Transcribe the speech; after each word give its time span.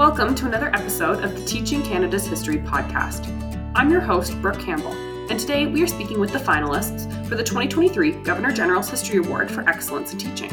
Welcome 0.00 0.32
to 0.36 0.46
another 0.46 0.74
episode 0.74 1.22
of 1.22 1.34
the 1.34 1.44
Teaching 1.44 1.82
Canada's 1.82 2.26
History 2.26 2.56
podcast. 2.56 3.26
I'm 3.74 3.90
your 3.90 4.00
host, 4.00 4.40
Brooke 4.40 4.58
Campbell, 4.58 4.94
and 5.30 5.38
today 5.38 5.66
we 5.66 5.82
are 5.82 5.86
speaking 5.86 6.18
with 6.18 6.32
the 6.32 6.38
finalists 6.38 7.06
for 7.28 7.34
the 7.34 7.44
2023 7.44 8.12
Governor 8.22 8.50
General's 8.50 8.88
History 8.88 9.18
Award 9.18 9.50
for 9.50 9.60
Excellence 9.68 10.14
in 10.14 10.18
Teaching. 10.18 10.48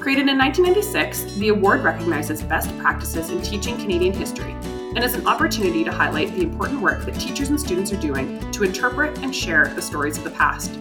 Created 0.00 0.26
in 0.26 0.38
1996, 0.38 1.34
the 1.34 1.50
award 1.50 1.82
recognizes 1.82 2.42
best 2.42 2.74
practices 2.78 3.28
in 3.28 3.42
teaching 3.42 3.76
Canadian 3.76 4.14
history 4.14 4.56
and 4.72 5.04
is 5.04 5.12
an 5.12 5.26
opportunity 5.26 5.84
to 5.84 5.92
highlight 5.92 6.34
the 6.34 6.40
important 6.40 6.80
work 6.80 7.04
that 7.04 7.20
teachers 7.20 7.50
and 7.50 7.60
students 7.60 7.92
are 7.92 8.00
doing 8.00 8.40
to 8.52 8.64
interpret 8.64 9.18
and 9.18 9.36
share 9.36 9.68
the 9.74 9.82
stories 9.82 10.16
of 10.16 10.24
the 10.24 10.30
past. 10.30 10.78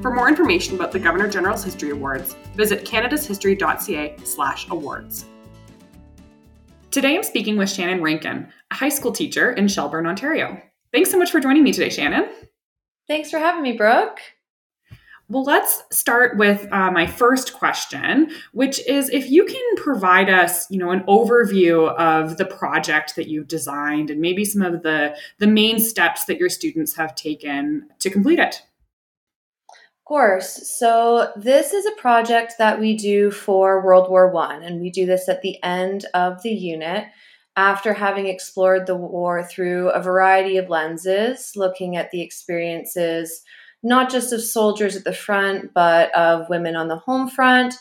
For 0.00 0.14
more 0.14 0.28
information 0.28 0.76
about 0.76 0.92
the 0.92 1.00
Governor 1.00 1.26
General's 1.26 1.64
History 1.64 1.90
Awards, 1.90 2.36
visit 2.54 2.84
canadashistory.ca/awards. 2.84 5.24
Today 6.92 7.16
I'm 7.16 7.22
speaking 7.22 7.56
with 7.56 7.70
Shannon 7.70 8.02
Rankin, 8.02 8.52
a 8.70 8.74
high 8.74 8.90
school 8.90 9.12
teacher 9.12 9.50
in 9.50 9.66
Shelburne, 9.66 10.06
Ontario. 10.06 10.60
Thanks 10.92 11.10
so 11.10 11.16
much 11.16 11.30
for 11.30 11.40
joining 11.40 11.64
me 11.64 11.72
today, 11.72 11.88
Shannon. 11.88 12.28
Thanks 13.08 13.30
for 13.30 13.38
having 13.38 13.62
me, 13.62 13.72
Brooke. 13.72 14.20
Well, 15.26 15.42
let's 15.42 15.84
start 15.90 16.36
with 16.36 16.70
uh, 16.70 16.90
my 16.90 17.06
first 17.06 17.54
question, 17.54 18.30
which 18.52 18.86
is 18.86 19.08
if 19.08 19.30
you 19.30 19.46
can 19.46 19.76
provide 19.76 20.28
us, 20.28 20.70
you 20.70 20.76
know, 20.78 20.90
an 20.90 21.00
overview 21.04 21.96
of 21.96 22.36
the 22.36 22.44
project 22.44 23.16
that 23.16 23.26
you've 23.26 23.48
designed 23.48 24.10
and 24.10 24.20
maybe 24.20 24.44
some 24.44 24.60
of 24.60 24.82
the 24.82 25.16
the 25.38 25.46
main 25.46 25.80
steps 25.80 26.26
that 26.26 26.36
your 26.36 26.50
students 26.50 26.94
have 26.96 27.14
taken 27.14 27.88
to 28.00 28.10
complete 28.10 28.38
it 28.38 28.60
course. 30.12 30.68
So 30.78 31.32
this 31.36 31.72
is 31.72 31.86
a 31.86 31.98
project 31.98 32.56
that 32.58 32.78
we 32.78 32.94
do 32.94 33.30
for 33.30 33.82
World 33.82 34.10
War 34.10 34.30
One, 34.30 34.62
and 34.62 34.78
we 34.78 34.90
do 34.90 35.06
this 35.06 35.26
at 35.26 35.40
the 35.40 35.56
end 35.62 36.04
of 36.12 36.42
the 36.42 36.50
unit 36.50 37.06
after 37.56 37.94
having 37.94 38.26
explored 38.26 38.86
the 38.86 38.94
war 38.94 39.42
through 39.42 39.88
a 39.88 40.02
variety 40.02 40.58
of 40.58 40.68
lenses, 40.68 41.52
looking 41.56 41.96
at 41.96 42.10
the 42.10 42.20
experiences 42.20 43.42
not 43.82 44.10
just 44.10 44.34
of 44.34 44.42
soldiers 44.42 44.96
at 44.96 45.04
the 45.04 45.14
front, 45.14 45.72
but 45.72 46.14
of 46.14 46.46
women 46.50 46.76
on 46.76 46.88
the 46.88 46.98
home 46.98 47.26
front, 47.26 47.72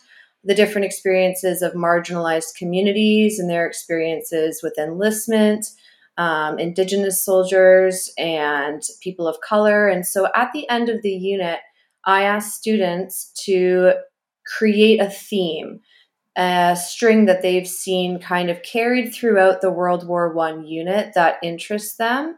the 0.45 0.55
different 0.55 0.85
experiences 0.85 1.61
of 1.61 1.73
marginalized 1.73 2.55
communities 2.55 3.39
and 3.39 3.49
their 3.49 3.67
experiences 3.67 4.61
with 4.63 4.79
enlistment. 4.79 5.65
Um, 6.17 6.59
indigenous 6.59 7.23
soldiers 7.25 8.11
and 8.17 8.83
people 9.01 9.27
of 9.27 9.39
color. 9.41 9.87
And 9.87 10.05
so 10.05 10.27
at 10.35 10.51
the 10.53 10.69
end 10.69 10.89
of 10.89 11.01
the 11.01 11.09
unit, 11.09 11.59
I 12.05 12.23
ask 12.23 12.57
students 12.59 13.31
to 13.45 13.93
create 14.45 14.99
a 14.99 15.09
theme, 15.09 15.79
a 16.37 16.75
string 16.75 17.25
that 17.25 17.41
they've 17.41 17.67
seen 17.67 18.19
kind 18.19 18.49
of 18.49 18.63
carried 18.63 19.13
throughout 19.13 19.61
the 19.61 19.71
World 19.71 20.07
War 20.07 20.33
One 20.33 20.65
unit 20.65 21.13
that 21.15 21.37
interests 21.43 21.97
them. 21.97 22.37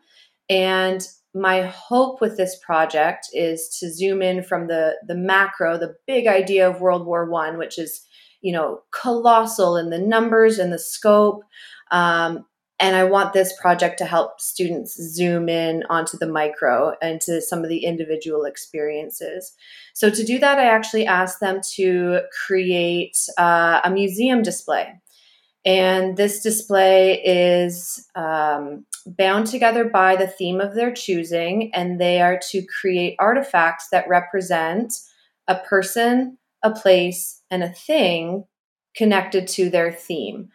And 0.49 1.07
my 1.33 1.61
hope 1.63 2.21
with 2.21 2.37
this 2.37 2.57
project 2.63 3.27
is 3.33 3.69
to 3.79 3.91
zoom 3.91 4.21
in 4.21 4.43
from 4.43 4.67
the 4.67 4.95
the 5.07 5.15
macro, 5.15 5.77
the 5.77 5.95
big 6.05 6.27
idea 6.27 6.69
of 6.69 6.81
World 6.81 7.05
War 7.05 7.29
One, 7.29 7.57
which 7.57 7.79
is 7.79 8.05
you 8.41 8.51
know 8.51 8.81
colossal 8.91 9.77
in 9.77 9.89
the 9.89 9.99
numbers 9.99 10.59
and 10.59 10.71
the 10.71 10.79
scope, 10.79 11.43
um, 11.91 12.45
and 12.83 12.97
I 12.97 13.05
want 13.05 13.31
this 13.31 13.57
project 13.61 13.97
to 13.99 14.05
help 14.05 14.41
students 14.41 15.01
zoom 15.01 15.47
in 15.47 15.83
onto 15.89 16.17
the 16.17 16.27
micro 16.27 16.93
and 17.01 17.21
to 17.21 17.41
some 17.41 17.63
of 17.63 17.69
the 17.69 17.85
individual 17.85 18.43
experiences. 18.43 19.53
So, 19.93 20.09
to 20.09 20.23
do 20.25 20.37
that, 20.39 20.59
I 20.59 20.65
actually 20.65 21.05
asked 21.05 21.39
them 21.39 21.61
to 21.75 22.19
create 22.45 23.17
uh, 23.37 23.79
a 23.85 23.89
museum 23.89 24.41
display. 24.41 24.99
And 25.63 26.17
this 26.17 26.43
display 26.43 27.21
is 27.23 28.05
um, 28.15 28.85
bound 29.05 29.47
together 29.47 29.85
by 29.85 30.17
the 30.17 30.27
theme 30.27 30.59
of 30.59 30.75
their 30.75 30.93
choosing, 30.93 31.73
and 31.73 32.01
they 32.01 32.19
are 32.19 32.37
to 32.51 32.65
create 32.81 33.15
artifacts 33.17 33.87
that 33.93 34.09
represent 34.09 34.93
a 35.47 35.55
person, 35.55 36.37
a 36.61 36.71
place, 36.71 37.41
and 37.49 37.63
a 37.63 37.69
thing 37.69 38.43
connected 38.93 39.47
to 39.47 39.69
their 39.69 39.89
theme. 39.89 40.49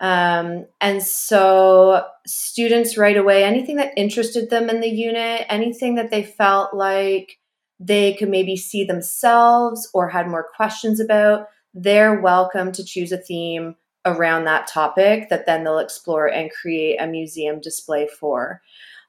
Um, 0.00 0.66
and 0.80 1.02
so 1.02 2.04
students 2.26 2.96
right 2.96 3.16
away, 3.16 3.44
anything 3.44 3.76
that 3.76 3.92
interested 3.96 4.50
them 4.50 4.68
in 4.68 4.80
the 4.80 4.88
unit, 4.88 5.46
anything 5.48 5.94
that 5.94 6.10
they 6.10 6.22
felt 6.22 6.74
like 6.74 7.38
they 7.78 8.14
could 8.14 8.28
maybe 8.28 8.56
see 8.56 8.84
themselves 8.84 9.88
or 9.94 10.08
had 10.08 10.28
more 10.28 10.48
questions 10.56 11.00
about, 11.00 11.48
they're 11.74 12.20
welcome 12.20 12.72
to 12.72 12.84
choose 12.84 13.12
a 13.12 13.18
theme 13.18 13.76
around 14.04 14.44
that 14.44 14.66
topic 14.66 15.28
that 15.28 15.46
then 15.46 15.64
they'll 15.64 15.78
explore 15.78 16.26
and 16.26 16.50
create 16.50 16.96
a 17.00 17.06
museum 17.06 17.60
display 17.60 18.08
for. 18.08 18.60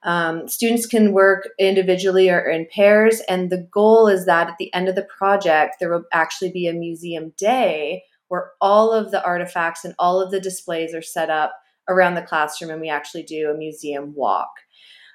Um, 0.03 0.47
students 0.47 0.85
can 0.85 1.13
work 1.13 1.50
individually 1.57 2.29
or 2.29 2.41
in 2.41 2.67
pairs, 2.69 3.21
and 3.29 3.50
the 3.50 3.67
goal 3.71 4.07
is 4.07 4.25
that 4.25 4.50
at 4.50 4.57
the 4.59 4.73
end 4.73 4.89
of 4.89 4.95
the 4.95 5.07
project, 5.17 5.77
there 5.79 5.89
will 5.89 6.03
actually 6.11 6.51
be 6.51 6.67
a 6.67 6.73
museum 6.73 7.33
day 7.38 8.03
where 8.33 8.53
all 8.59 8.91
of 8.91 9.11
the 9.11 9.23
artifacts 9.23 9.85
and 9.85 9.94
all 9.99 10.19
of 10.19 10.31
the 10.31 10.39
displays 10.39 10.95
are 10.95 11.03
set 11.03 11.29
up 11.29 11.53
around 11.88 12.16
the 12.16 12.21
classroom 12.23 12.71
and 12.71 12.81
we 12.81 12.89
actually 12.89 13.21
do 13.21 13.51
a 13.51 13.55
museum 13.55 14.11
walk. 14.16 14.49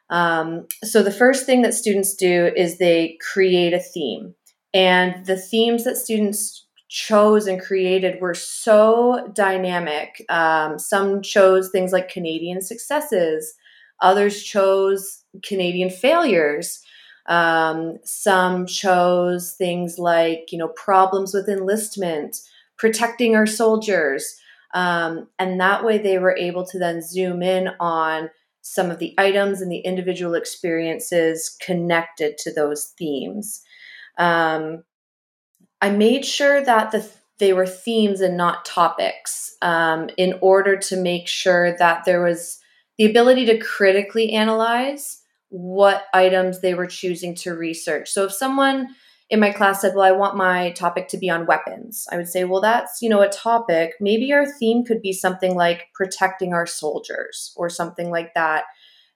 Um, 0.08 0.68
so 0.84 1.02
the 1.02 1.10
first 1.10 1.44
thing 1.44 1.62
that 1.62 1.74
students 1.74 2.14
do 2.14 2.52
is 2.56 2.78
they 2.78 3.18
create 3.32 3.72
a 3.72 3.80
theme. 3.80 4.36
And 4.72 5.26
the 5.26 5.36
themes 5.36 5.82
that 5.82 5.96
students 5.96 6.64
chose 6.88 7.48
and 7.48 7.60
created 7.60 8.20
were 8.20 8.34
so 8.34 9.28
dynamic. 9.34 10.24
Um, 10.28 10.78
some 10.78 11.20
chose 11.20 11.70
things 11.70 11.92
like 11.92 12.08
Canadian 12.08 12.60
successes, 12.60 13.52
others 14.00 14.44
chose 14.44 15.24
Canadian 15.44 15.90
failures. 15.90 16.84
Um, 17.26 17.98
some 18.04 18.64
chose 18.66 19.56
things 19.58 19.98
like, 19.98 20.52
you 20.52 20.58
know, 20.58 20.68
problems 20.68 21.34
with 21.34 21.48
enlistment, 21.48 22.36
protecting 22.78 23.36
our 23.36 23.46
soldiers. 23.46 24.36
Um, 24.74 25.28
and 25.38 25.60
that 25.60 25.84
way 25.84 25.98
they 25.98 26.18
were 26.18 26.36
able 26.36 26.66
to 26.66 26.78
then 26.78 27.02
zoom 27.02 27.42
in 27.42 27.70
on 27.80 28.30
some 28.60 28.90
of 28.90 28.98
the 28.98 29.14
items 29.18 29.60
and 29.60 29.72
the 29.72 29.78
individual 29.78 30.34
experiences 30.34 31.56
connected 31.60 32.36
to 32.38 32.52
those 32.52 32.92
themes. 32.98 33.62
Um, 34.18 34.84
I 35.80 35.90
made 35.90 36.24
sure 36.24 36.62
that 36.62 36.90
the 36.90 37.08
they 37.38 37.52
were 37.52 37.66
themes 37.66 38.20
and 38.20 38.36
not 38.36 38.64
topics 38.64 39.56
um, 39.62 40.10
in 40.16 40.34
order 40.40 40.76
to 40.76 40.96
make 40.96 41.28
sure 41.28 41.76
that 41.78 42.04
there 42.04 42.22
was 42.22 42.58
the 42.98 43.04
ability 43.04 43.46
to 43.46 43.58
critically 43.58 44.32
analyze 44.32 45.22
what 45.48 46.06
items 46.12 46.60
they 46.60 46.74
were 46.74 46.86
choosing 46.86 47.34
to 47.36 47.54
research. 47.54 48.10
So 48.10 48.24
if 48.24 48.32
someone 48.32 48.88
in 49.30 49.40
my 49.40 49.50
class 49.50 49.80
said, 49.80 49.94
Well, 49.94 50.04
I 50.04 50.12
want 50.12 50.36
my 50.36 50.70
topic 50.72 51.08
to 51.08 51.18
be 51.18 51.28
on 51.28 51.46
weapons. 51.46 52.06
I 52.10 52.16
would 52.16 52.28
say, 52.28 52.44
Well, 52.44 52.60
that's, 52.60 53.02
you 53.02 53.08
know, 53.08 53.20
a 53.20 53.28
topic. 53.28 53.92
Maybe 54.00 54.32
our 54.32 54.46
theme 54.46 54.84
could 54.84 55.02
be 55.02 55.12
something 55.12 55.54
like 55.54 55.88
protecting 55.94 56.54
our 56.54 56.66
soldiers 56.66 57.52
or 57.56 57.68
something 57.68 58.10
like 58.10 58.34
that, 58.34 58.64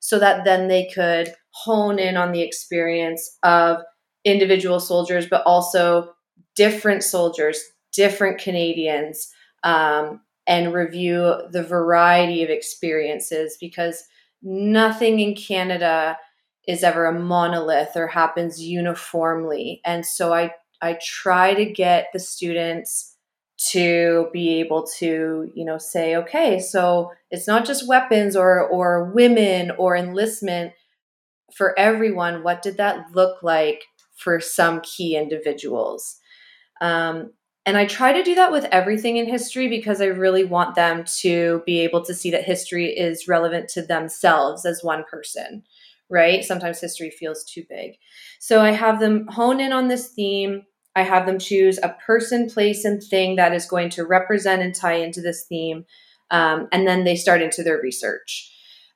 so 0.01 0.19
that 0.19 0.45
then 0.45 0.69
they 0.69 0.89
could 0.95 1.35
hone 1.51 1.99
in 1.99 2.17
on 2.17 2.33
the 2.33 2.43
experience 2.43 3.39
of 3.43 3.79
individual 4.25 4.81
soldiers, 4.81 5.27
but 5.27 5.43
also 5.47 6.13
different 6.55 7.03
soldiers, 7.03 7.61
different 7.93 8.39
Canadians, 8.39 9.29
um, 9.65 10.21
and 10.47 10.75
review 10.75 11.35
the 11.51 11.63
variety 11.63 12.43
of 12.43 12.51
experiences 12.51 13.57
because 13.61 14.05
nothing 14.43 15.21
in 15.21 15.35
Canada 15.35 16.17
is 16.67 16.85
ever 16.85 17.07
a 17.07 17.13
monolith 17.13 17.97
or 17.97 18.07
happens 18.07 18.63
uniformly. 18.63 19.81
And 19.85 20.07
so 20.07 20.33
I 20.33 20.53
I 20.81 20.99
try 21.01 21.55
to 21.55 21.65
get 21.65 22.09
the 22.13 22.19
students 22.19 23.17
to 23.71 24.29
be 24.33 24.61
able 24.61 24.85
to, 24.99 25.51
you 25.55 25.65
know, 25.65 25.79
say, 25.79 26.17
okay, 26.17 26.59
so 26.59 27.13
it's 27.31 27.47
not 27.47 27.65
just 27.65 27.89
weapons 27.89 28.35
or 28.37 28.67
or 28.67 29.13
women 29.13 29.71
or 29.73 29.97
enlistment 29.97 30.73
for 31.55 31.79
everyone. 31.79 32.43
What 32.43 32.63
did 32.63 32.77
that 32.79 33.13
look 33.13 33.43
like 33.43 33.85
for 34.17 34.41
some 34.41 34.81
key 34.81 35.17
individuals? 35.17 36.17
Um, 36.81 37.33
and 37.65 37.77
I 37.77 37.87
try 37.87 38.13
to 38.13 38.25
do 38.25 38.35
that 38.35 38.51
with 38.51 38.65
everything 38.67 39.19
in 39.19 39.27
history 39.27 39.69
because 39.69 40.01
I 40.01 40.07
really 40.07 40.43
want 40.43 40.75
them 40.75 41.05
to 41.21 41.63
be 41.65 41.79
able 41.81 42.05
to 42.05 42.15
see 42.15 42.33
that 42.33 42.43
history 42.43 42.87
is 42.87 43.29
relevant 43.29 43.69
to 43.71 43.83
themselves 43.83 44.67
as 44.67 44.83
one 44.83 45.05
person 45.09 45.63
right? 46.13 46.45
Sometimes 46.45 46.81
history 46.81 47.11
feels 47.11 47.43
too 47.43 47.65
big. 47.69 47.93
So 48.39 48.61
I 48.61 48.71
have 48.71 49.01
them 49.01 49.27
hone 49.29 49.61
in 49.61 49.73
on 49.73 49.89
this 49.89 50.09
theme. 50.09 50.63
I 50.95 51.03
have 51.03 51.25
them 51.27 51.39
choose 51.39 51.79
a 51.83 51.97
person, 52.07 52.51
place, 52.51 52.85
and 52.85 53.03
thing 53.03 53.37
that 53.37 53.55
is 53.55 53.65
going 53.65 53.89
to 53.91 54.05
represent 54.05 54.63
and 54.63 54.75
tie 54.75 54.97
into 54.97 55.23
this 55.23 55.47
theme. 55.49 55.87
Um, 56.31 56.69
and 56.71 56.87
then 56.87 57.05
they 57.05 57.17
start 57.17 57.41
into 57.41 57.63
their 57.63 57.81
research. 57.81 58.51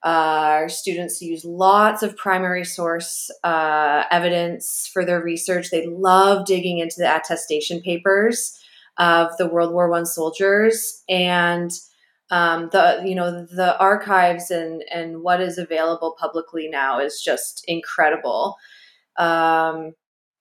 Uh, 0.04 0.60
our 0.60 0.68
students 0.68 1.22
use 1.22 1.44
lots 1.44 2.02
of 2.02 2.16
primary 2.16 2.64
source 2.64 3.30
uh, 3.42 4.04
evidence 4.10 4.88
for 4.92 5.04
their 5.04 5.22
research. 5.22 5.70
They 5.70 5.86
love 5.86 6.46
digging 6.46 6.78
into 6.78 6.96
the 6.98 7.16
attestation 7.16 7.80
papers 7.80 8.56
of 8.98 9.36
the 9.38 9.48
World 9.48 9.72
War 9.72 9.90
One 9.90 10.06
soldiers, 10.06 11.02
and 11.08 11.70
um, 12.30 12.68
the 12.72 13.02
you 13.04 13.14
know 13.14 13.46
the 13.46 13.78
archives 13.78 14.50
and 14.50 14.82
and 14.92 15.22
what 15.22 15.40
is 15.40 15.58
available 15.58 16.16
publicly 16.18 16.68
now 16.68 16.98
is 16.98 17.20
just 17.24 17.64
incredible. 17.68 18.56
Um, 19.18 19.92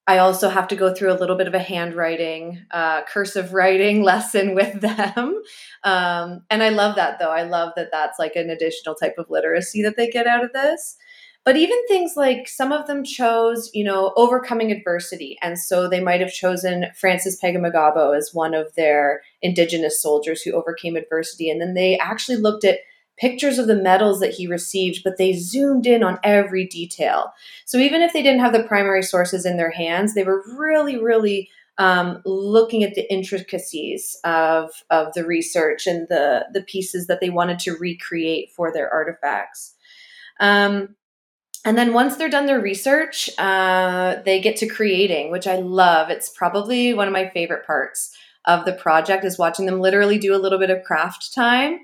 I 0.08 0.20
also 0.20 0.50
have 0.50 0.68
to 0.68 0.76
go 0.76 0.94
through 0.94 1.12
a 1.12 1.18
little 1.18 1.36
bit 1.36 1.48
of 1.48 1.56
a 1.56 1.60
handwriting, 1.60 2.64
uh, 2.72 3.04
cursive 3.06 3.54
writing 3.54 4.04
lesson 4.04 4.54
with 4.54 4.82
them. 4.82 5.42
Um, 5.84 6.42
and 6.50 6.62
I 6.62 6.70
love 6.70 6.96
that 6.96 7.18
though. 7.20 7.32
I 7.32 7.44
love 7.44 7.74
that 7.76 7.90
that's 7.92 8.20
like 8.20 8.36
an 8.36 8.50
additional 8.50 8.96
type 8.96 9.16
of 9.18 9.30
literacy 9.30 9.82
that 9.84 9.98
they 9.98 10.10
get 10.10 10.28
out 10.28 10.44
of 10.44 10.54
this. 10.54 10.98
But 11.46 11.58
even 11.58 11.78
things 11.88 12.14
like 12.18 12.48
some 12.48 12.72
of 12.72 12.88
them 12.88 13.04
chose, 13.04 13.70
you 13.72 13.84
know, 13.84 14.14
overcoming 14.18 14.72
adversity. 14.72 15.38
And 15.44 15.60
so 15.60 15.88
they 15.88 16.00
might 16.00 16.20
have 16.20 16.34
chosen 16.34 16.88
Francis 16.96 17.40
Pegahmagabow 17.40 18.18
as 18.18 18.34
one 18.34 18.56
of 18.56 18.74
their 18.74 19.22
indigenous 19.44 20.02
soldiers 20.02 20.42
who 20.42 20.54
overcame 20.54 20.96
adversity. 20.96 21.52
And 21.52 21.62
then 21.62 21.76
they 21.76 22.00
actually 22.00 22.38
looked 22.38 22.66
at 22.66 22.80
pictures 23.18 23.60
of 23.60 23.68
the 23.68 23.76
medals 23.76 24.20
that 24.22 24.34
he 24.34 24.48
received, 24.48 25.04
but 25.04 25.18
they 25.18 25.34
zoomed 25.34 25.86
in 25.86 26.04
on 26.04 26.20
every 26.24 26.66
detail. 26.66 27.32
So 27.66 27.78
even 27.78 28.02
if 28.02 28.12
they 28.12 28.24
didn't 28.24 28.42
have 28.42 28.52
the 28.52 28.64
primary 28.64 29.04
sources 29.04 29.46
in 29.46 29.56
their 29.56 29.72
hands, 29.72 30.16
they 30.16 30.24
were 30.24 30.44
really, 30.58 30.98
really 30.98 31.50
um, 31.78 32.24
looking 32.26 32.84
at 32.84 32.96
the 32.96 33.10
intricacies 33.14 34.18
of, 34.24 34.72
of 34.90 35.14
the 35.14 35.26
research 35.26 35.86
and 35.86 36.08
the, 36.10 36.48
the 36.54 36.64
pieces 36.64 37.06
that 37.06 37.22
they 37.22 37.30
wanted 37.30 37.60
to 37.60 37.78
recreate 37.78 38.52
for 38.52 38.74
their 38.74 38.92
artifacts. 38.92 39.76
Um, 40.40 40.96
and 41.66 41.78
then 41.78 41.94
once 41.94 42.16
they're 42.16 42.30
done 42.30 42.46
their 42.46 42.62
research, 42.62 43.30
uh, 43.38 44.22
they 44.24 44.40
get 44.40 44.56
to 44.58 44.68
creating, 44.68 45.32
which 45.32 45.48
I 45.48 45.58
love. 45.58 46.10
It's 46.10 46.30
probably 46.30 46.94
one 46.94 47.08
of 47.08 47.14
my 47.14 47.30
favorite 47.30 47.66
parts 47.66 48.16
of 48.46 48.64
the 48.66 48.74
project 48.74 49.26
is 49.26 49.38
watching 49.38 49.66
them 49.66 49.82
literally 49.82 50.18
do 50.18 50.36
a 50.36 50.38
little 50.40 50.60
bit 50.60 50.70
of 50.70 50.84
craft 50.84 51.34
time 51.34 51.80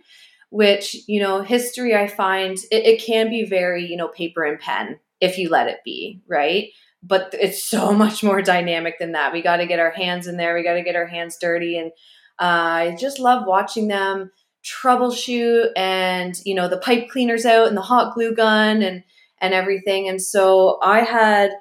which 0.51 0.97
you 1.07 1.19
know 1.19 1.41
history 1.41 1.95
i 1.95 2.05
find 2.05 2.57
it, 2.71 2.85
it, 2.85 3.01
can 3.01 3.29
be 3.29 3.45
very 3.45 3.85
you 3.85 3.95
know 3.95 4.09
paper 4.09 4.43
and 4.43 4.59
pen 4.59 4.99
if 5.21 5.37
you 5.37 5.47
let 5.47 5.67
it 5.67 5.79
be 5.85 6.19
right? 6.27 6.69
But 7.03 7.33
it's 7.39 7.63
so 7.63 7.93
much 8.03 8.23
more 8.23 8.41
dynamic 8.41 8.99
than 8.99 9.13
that. 9.13 9.31
We 9.31 9.41
got 9.41 9.57
to 9.57 9.67
get 9.67 9.79
our 9.79 9.91
hands 9.91 10.27
in 10.27 10.37
there. 10.37 10.55
We 10.55 10.63
got 10.63 10.73
to 10.73 10.83
get 10.83 10.95
our 10.95 11.05
hands 11.05 11.37
dirty. 11.39 11.77
And 11.77 11.91
uh, 12.39 12.91
i 12.91 12.97
just 12.99 13.19
love 13.19 13.45
watching 13.45 13.87
them 13.87 14.31
troubleshoot 14.63 15.69
and 15.75 16.39
you 16.45 16.55
know 16.55 16.67
the 16.67 16.77
pipe 16.77 17.09
cleaners 17.09 17.45
out 17.45 17.67
and 17.67 17.77
the 17.77 17.81
hot 17.81 18.13
glue 18.13 18.33
gun 18.33 18.81
and 18.81 19.03
and 19.41 19.53
everything. 19.53 20.07
And 20.07 20.21
so 20.21 20.77
I 20.81 20.99
had 20.99 21.51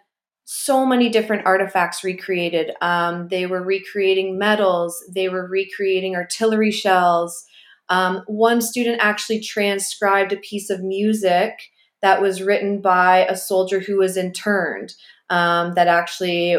so 0.44 0.84
many 0.84 1.08
different 1.08 1.46
artifacts 1.46 2.04
recreated. 2.04 2.72
Um, 2.80 3.28
they 3.28 3.46
were 3.46 3.62
recreating 3.62 4.38
medals, 4.38 5.02
they 5.12 5.28
were 5.28 5.46
recreating 5.46 6.14
artillery 6.14 6.70
shells. 6.70 7.44
Um, 7.88 8.22
one 8.26 8.60
student 8.60 8.98
actually 9.00 9.40
transcribed 9.40 10.32
a 10.32 10.36
piece 10.36 10.70
of 10.70 10.82
music 10.82 11.54
that 12.02 12.20
was 12.20 12.42
written 12.42 12.80
by 12.80 13.26
a 13.26 13.36
soldier 13.36 13.80
who 13.80 13.98
was 13.98 14.16
interned. 14.16 14.94
Um, 15.28 15.74
that 15.74 15.86
actually 15.86 16.56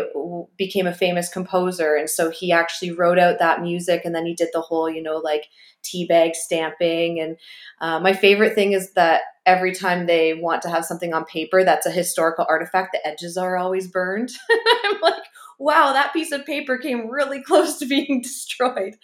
became 0.56 0.88
a 0.88 0.94
famous 0.94 1.27
composer. 1.27 1.95
And 1.95 2.09
so 2.09 2.29
he 2.29 2.53
actually 2.53 2.91
wrote 2.91 3.19
out 3.19 3.38
that 3.39 3.62
music 3.62 4.03
and 4.06 4.15
then 4.15 4.25
he 4.25 4.33
did 4.33 4.47
the 4.53 4.62
whole, 4.62 4.89
you 4.89 5.03
know, 5.03 5.17
like 5.17 5.47
teabag 5.83 6.35
stamping. 6.35 7.19
And 7.19 7.38
uh, 7.81 8.00
my 8.00 8.13
favorite 8.13 8.56
thing 8.56 8.71
is 8.71 8.94
that 8.94 9.24
every 9.45 9.73
time 9.73 10.05
they 10.05 10.33
want 10.33 10.61
to 10.61 10.69
have 10.69 10.85
something 10.85 11.13
on 11.13 11.25
paper 11.25 11.63
that's 11.63 11.85
a 11.85 11.91
historical 11.91 12.45
artifact, 12.47 12.91
the 12.93 13.07
edges 13.07 13.38
are 13.38 13.57
always 13.57 13.88
burned. 13.88 14.31
I'm 14.85 15.01
like, 15.01 15.23
wow, 15.59 15.93
that 15.93 16.13
piece 16.13 16.31
of 16.31 16.45
paper 16.45 16.77
came 16.77 17.09
really 17.09 17.41
close 17.41 17.77
to 17.79 17.85
being 17.88 18.21
destroyed. 18.21 18.95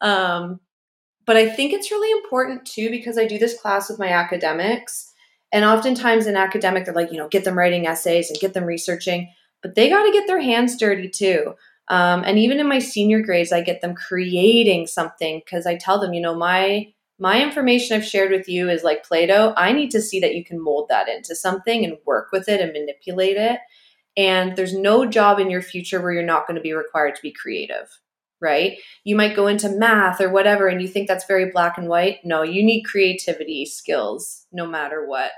Um, 0.00 0.60
but 1.24 1.36
I 1.36 1.48
think 1.48 1.72
it's 1.72 1.90
really 1.90 2.10
important 2.22 2.64
too 2.64 2.90
because 2.90 3.18
I 3.18 3.26
do 3.26 3.38
this 3.38 3.60
class 3.60 3.90
with 3.90 3.98
my 3.98 4.08
academics. 4.08 5.12
And 5.52 5.64
oftentimes 5.64 6.26
in 6.26 6.36
academic, 6.36 6.84
they're 6.84 6.94
like, 6.94 7.12
you 7.12 7.18
know, 7.18 7.28
get 7.28 7.44
them 7.44 7.58
writing 7.58 7.86
essays 7.86 8.30
and 8.30 8.38
get 8.38 8.54
them 8.54 8.64
researching, 8.64 9.32
but 9.62 9.74
they 9.74 9.88
got 9.88 10.04
to 10.04 10.12
get 10.12 10.26
their 10.26 10.40
hands 10.40 10.76
dirty 10.76 11.08
too. 11.08 11.54
Um, 11.88 12.24
and 12.24 12.38
even 12.38 12.58
in 12.58 12.68
my 12.68 12.80
senior 12.80 13.22
grades, 13.22 13.52
I 13.52 13.60
get 13.60 13.80
them 13.80 13.94
creating 13.94 14.86
something 14.86 15.40
because 15.44 15.66
I 15.66 15.76
tell 15.76 16.00
them, 16.00 16.14
you 16.14 16.20
know, 16.20 16.34
my 16.34 16.92
my 17.18 17.42
information 17.42 17.96
I've 17.96 18.04
shared 18.04 18.30
with 18.30 18.48
you 18.48 18.68
is 18.68 18.84
like 18.84 19.04
Play 19.04 19.26
Doh. 19.26 19.54
I 19.56 19.72
need 19.72 19.90
to 19.92 20.02
see 20.02 20.20
that 20.20 20.34
you 20.34 20.44
can 20.44 20.62
mold 20.62 20.88
that 20.90 21.08
into 21.08 21.34
something 21.34 21.84
and 21.84 21.96
work 22.04 22.28
with 22.32 22.48
it 22.48 22.60
and 22.60 22.72
manipulate 22.72 23.36
it. 23.36 23.60
And 24.16 24.56
there's 24.56 24.74
no 24.74 25.06
job 25.06 25.38
in 25.38 25.50
your 25.50 25.62
future 25.62 26.00
where 26.00 26.12
you're 26.12 26.22
not 26.22 26.46
going 26.46 26.56
to 26.56 26.62
be 26.62 26.72
required 26.72 27.14
to 27.14 27.22
be 27.22 27.32
creative, 27.32 27.88
right? 28.40 28.78
You 29.04 29.16
might 29.16 29.36
go 29.36 29.46
into 29.46 29.68
math 29.68 30.20
or 30.20 30.30
whatever 30.30 30.68
and 30.68 30.80
you 30.80 30.88
think 30.88 31.08
that's 31.08 31.26
very 31.26 31.50
black 31.50 31.78
and 31.78 31.88
white. 31.88 32.18
No, 32.24 32.42
you 32.42 32.62
need 32.62 32.82
creativity 32.82 33.64
skills 33.66 34.46
no 34.52 34.66
matter 34.66 35.06
what. 35.06 35.32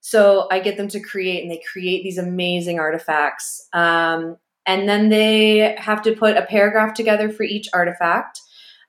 So 0.00 0.48
I 0.50 0.58
get 0.58 0.76
them 0.76 0.88
to 0.88 1.00
create 1.00 1.42
and 1.42 1.50
they 1.50 1.62
create 1.72 2.02
these 2.02 2.18
amazing 2.18 2.80
artifacts. 2.80 3.68
Um, 3.72 4.36
and 4.66 4.88
then 4.88 5.08
they 5.08 5.76
have 5.78 6.02
to 6.02 6.14
put 6.14 6.36
a 6.36 6.46
paragraph 6.46 6.94
together 6.94 7.30
for 7.30 7.44
each 7.44 7.68
artifact 7.72 8.40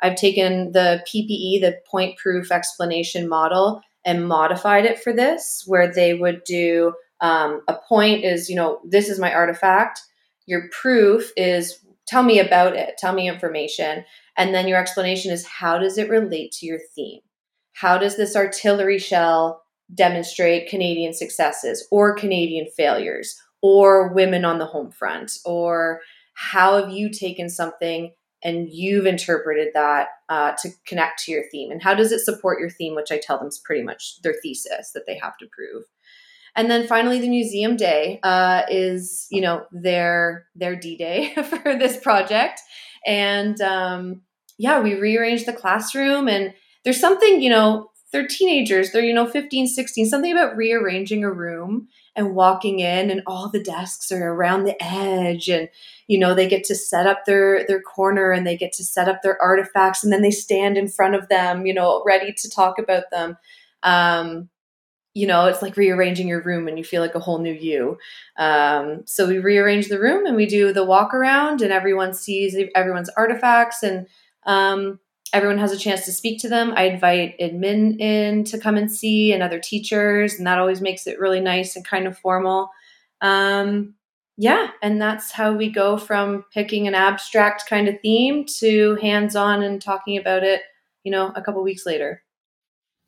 I've 0.03 0.15
taken 0.15 0.73
the 0.73 1.01
PPE, 1.07 1.61
the 1.61 1.77
point 1.89 2.17
proof 2.17 2.51
explanation 2.51 3.27
model, 3.27 3.81
and 4.05 4.27
modified 4.27 4.85
it 4.85 4.99
for 4.99 5.13
this, 5.13 5.63
where 5.65 5.91
they 5.91 6.13
would 6.13 6.43
do 6.43 6.93
um, 7.21 7.61
a 7.69 7.75
point 7.87 8.25
is, 8.25 8.49
you 8.49 8.55
know, 8.55 8.81
this 8.83 9.07
is 9.07 9.17
my 9.17 9.33
artifact. 9.33 10.01
Your 10.45 10.67
proof 10.71 11.31
is 11.37 11.79
tell 12.05 12.21
me 12.21 12.37
about 12.37 12.75
it, 12.75 12.97
tell 12.97 13.13
me 13.13 13.29
information. 13.29 14.03
And 14.37 14.53
then 14.53 14.67
your 14.67 14.77
explanation 14.77 15.31
is 15.31 15.47
how 15.47 15.77
does 15.77 15.97
it 15.97 16.09
relate 16.09 16.51
to 16.53 16.65
your 16.65 16.79
theme? 16.93 17.21
How 17.71 17.97
does 17.97 18.17
this 18.17 18.35
artillery 18.35 18.99
shell 18.99 19.63
demonstrate 19.95 20.69
Canadian 20.69 21.13
successes 21.13 21.87
or 21.91 22.13
Canadian 22.13 22.67
failures 22.75 23.37
or 23.61 24.13
women 24.13 24.43
on 24.43 24.59
the 24.59 24.65
home 24.65 24.91
front? 24.91 25.31
Or 25.45 26.01
how 26.33 26.77
have 26.77 26.89
you 26.89 27.09
taken 27.09 27.49
something 27.49 28.11
and 28.43 28.69
you've 28.69 29.05
interpreted 29.05 29.69
that 29.73 30.07
uh, 30.29 30.53
to 30.61 30.69
connect 30.85 31.23
to 31.23 31.31
your 31.31 31.43
theme. 31.51 31.71
And 31.71 31.81
how 31.81 31.93
does 31.93 32.11
it 32.11 32.19
support 32.19 32.59
your 32.59 32.69
theme 32.69 32.95
which 32.95 33.11
i 33.11 33.17
tell 33.17 33.37
them 33.37 33.47
is 33.47 33.61
pretty 33.63 33.83
much 33.83 34.21
their 34.21 34.35
thesis 34.41 34.91
that 34.93 35.05
they 35.07 35.17
have 35.17 35.37
to 35.37 35.47
prove. 35.51 35.83
And 36.55 36.69
then 36.69 36.85
finally 36.85 37.19
the 37.19 37.29
museum 37.29 37.75
day 37.75 38.19
uh, 38.23 38.63
is 38.69 39.27
you 39.31 39.41
know 39.41 39.65
their 39.71 40.45
their 40.55 40.75
d-day 40.75 41.33
for 41.43 41.77
this 41.77 41.97
project. 41.97 42.61
And 43.05 43.59
um, 43.61 44.21
yeah 44.57 44.79
we 44.79 44.95
rearranged 44.95 45.45
the 45.45 45.53
classroom 45.53 46.27
and 46.27 46.53
there's 46.83 46.99
something 46.99 47.41
you 47.41 47.49
know 47.49 47.89
they're 48.11 48.27
teenagers 48.27 48.91
they're 48.91 49.03
you 49.03 49.13
know 49.13 49.27
15 49.27 49.67
16 49.67 50.05
something 50.07 50.31
about 50.31 50.55
rearranging 50.55 51.23
a 51.23 51.31
room 51.31 51.87
and 52.15 52.35
walking 52.35 52.79
in 52.79 53.09
and 53.09 53.21
all 53.25 53.49
the 53.49 53.63
desks 53.63 54.11
are 54.11 54.33
around 54.33 54.63
the 54.63 54.81
edge 54.83 55.49
and 55.49 55.69
you 56.07 56.17
know 56.17 56.33
they 56.33 56.47
get 56.47 56.63
to 56.63 56.75
set 56.75 57.07
up 57.07 57.25
their 57.25 57.65
their 57.67 57.81
corner 57.81 58.31
and 58.31 58.45
they 58.45 58.57
get 58.57 58.71
to 58.73 58.83
set 58.83 59.09
up 59.09 59.21
their 59.21 59.41
artifacts 59.41 60.03
and 60.03 60.13
then 60.13 60.21
they 60.21 60.31
stand 60.31 60.77
in 60.77 60.87
front 60.87 61.15
of 61.15 61.27
them 61.29 61.65
you 61.65 61.73
know 61.73 62.03
ready 62.05 62.33
to 62.33 62.49
talk 62.49 62.77
about 62.79 63.03
them. 63.11 63.37
Um, 63.83 64.49
you 65.15 65.27
know 65.27 65.45
it's 65.45 65.61
like 65.61 65.77
rearranging 65.77 66.27
your 66.27 66.41
room 66.41 66.67
and 66.67 66.77
you 66.77 66.83
feel 66.83 67.01
like 67.01 67.15
a 67.15 67.19
whole 67.19 67.39
new 67.39 67.53
you. 67.53 67.97
Um, 68.37 69.03
so 69.05 69.27
we 69.27 69.39
rearrange 69.39 69.87
the 69.87 69.99
room 69.99 70.25
and 70.25 70.35
we 70.35 70.45
do 70.45 70.73
the 70.73 70.85
walk 70.85 71.13
around 71.13 71.61
and 71.61 71.71
everyone 71.71 72.13
sees 72.13 72.55
everyone's 72.75 73.09
artifacts 73.09 73.83
and 73.83 74.07
um, 74.45 74.99
everyone 75.33 75.57
has 75.57 75.71
a 75.71 75.77
chance 75.77 76.05
to 76.05 76.11
speak 76.11 76.39
to 76.39 76.47
them 76.47 76.73
i 76.75 76.83
invite 76.83 77.37
admin 77.39 77.99
in 77.99 78.43
to 78.43 78.57
come 78.57 78.77
and 78.77 78.91
see 78.91 79.33
and 79.33 79.43
other 79.43 79.59
teachers 79.59 80.35
and 80.35 80.47
that 80.47 80.59
always 80.59 80.81
makes 80.81 81.07
it 81.07 81.19
really 81.19 81.41
nice 81.41 81.75
and 81.75 81.85
kind 81.85 82.07
of 82.07 82.17
formal 82.17 82.69
um, 83.21 83.95
yeah, 84.37 84.69
and 84.81 85.01
that's 85.01 85.31
how 85.31 85.53
we 85.53 85.69
go 85.69 85.97
from 85.97 86.45
picking 86.53 86.87
an 86.87 86.95
abstract 86.95 87.65
kind 87.69 87.87
of 87.87 87.99
theme 88.01 88.45
to 88.57 88.95
hands 88.95 89.35
on 89.35 89.61
and 89.61 89.81
talking 89.81 90.17
about 90.17 90.43
it, 90.43 90.61
you 91.03 91.11
know, 91.11 91.31
a 91.35 91.41
couple 91.41 91.61
weeks 91.63 91.85
later. 91.85 92.23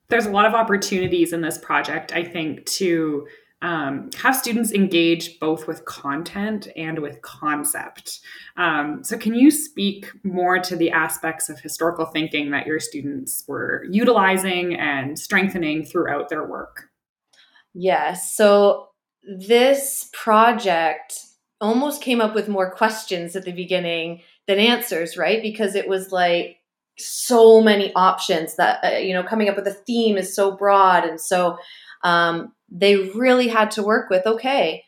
There's 0.08 0.27
a 0.27 0.32
lot 0.32 0.46
of 0.46 0.53
opportunities 0.53 1.34
in 1.34 1.41
this 1.41 1.58
project, 1.58 2.13
I 2.13 2.24
think, 2.24 2.65
to 2.67 3.27
um, 3.65 4.12
have 4.22 4.36
students 4.36 4.72
engage 4.72 5.39
both 5.39 5.67
with 5.67 5.86
content 5.86 6.67
and 6.75 7.00
with 7.00 7.24
concept. 7.24 8.19
Um, 8.57 9.03
so, 9.03 9.17
can 9.17 9.34
you 9.34 9.50
speak 9.50 10.05
more 10.24 10.60
to 10.60 10.75
the 10.75 10.91
aspects 10.91 11.50
of 11.50 11.60
historical 11.60 12.05
thinking 12.05 12.51
that 12.51 12.67
your 12.67 12.79
students 12.79 13.43
were 13.48 13.84
utilizing 13.89 14.75
and 14.75 15.17
strengthening 15.17 15.84
throughout 15.84 16.29
their 16.29 16.45
work? 16.45 16.89
Yes. 17.74 18.36
So, 18.36 18.89
this 19.24 20.12
project 20.13 21.19
almost 21.60 22.03
came 22.03 22.22
up 22.22 22.36
with 22.36 22.48
more 22.48 22.69
questions 22.69 23.36
at 23.36 23.45
the 23.45 23.51
beginning 23.51 24.22
than 24.45 24.60
answers, 24.60 25.17
right? 25.17 25.41
Because 25.41 25.74
it 25.74 25.88
was 25.88 26.12
like 26.12 26.57
so 27.00 27.62
many 27.62 27.91
options 27.95 28.57
that, 28.57 28.84
uh, 28.84 28.98
you 28.98 29.13
know, 29.13 29.24
coming 29.24 29.50
up 29.50 29.55
with 29.55 29.65
a 29.65 29.74
theme 29.74 30.17
is 30.17 30.36
so 30.36 30.55
broad. 30.55 31.03
And 31.03 31.19
so 31.19 31.57
um, 32.03 32.53
they 32.69 33.10
really 33.10 33.48
had 33.48 33.72
to 33.72 33.84
work 33.84 34.10
with 34.10 34.25
okay, 34.25 34.84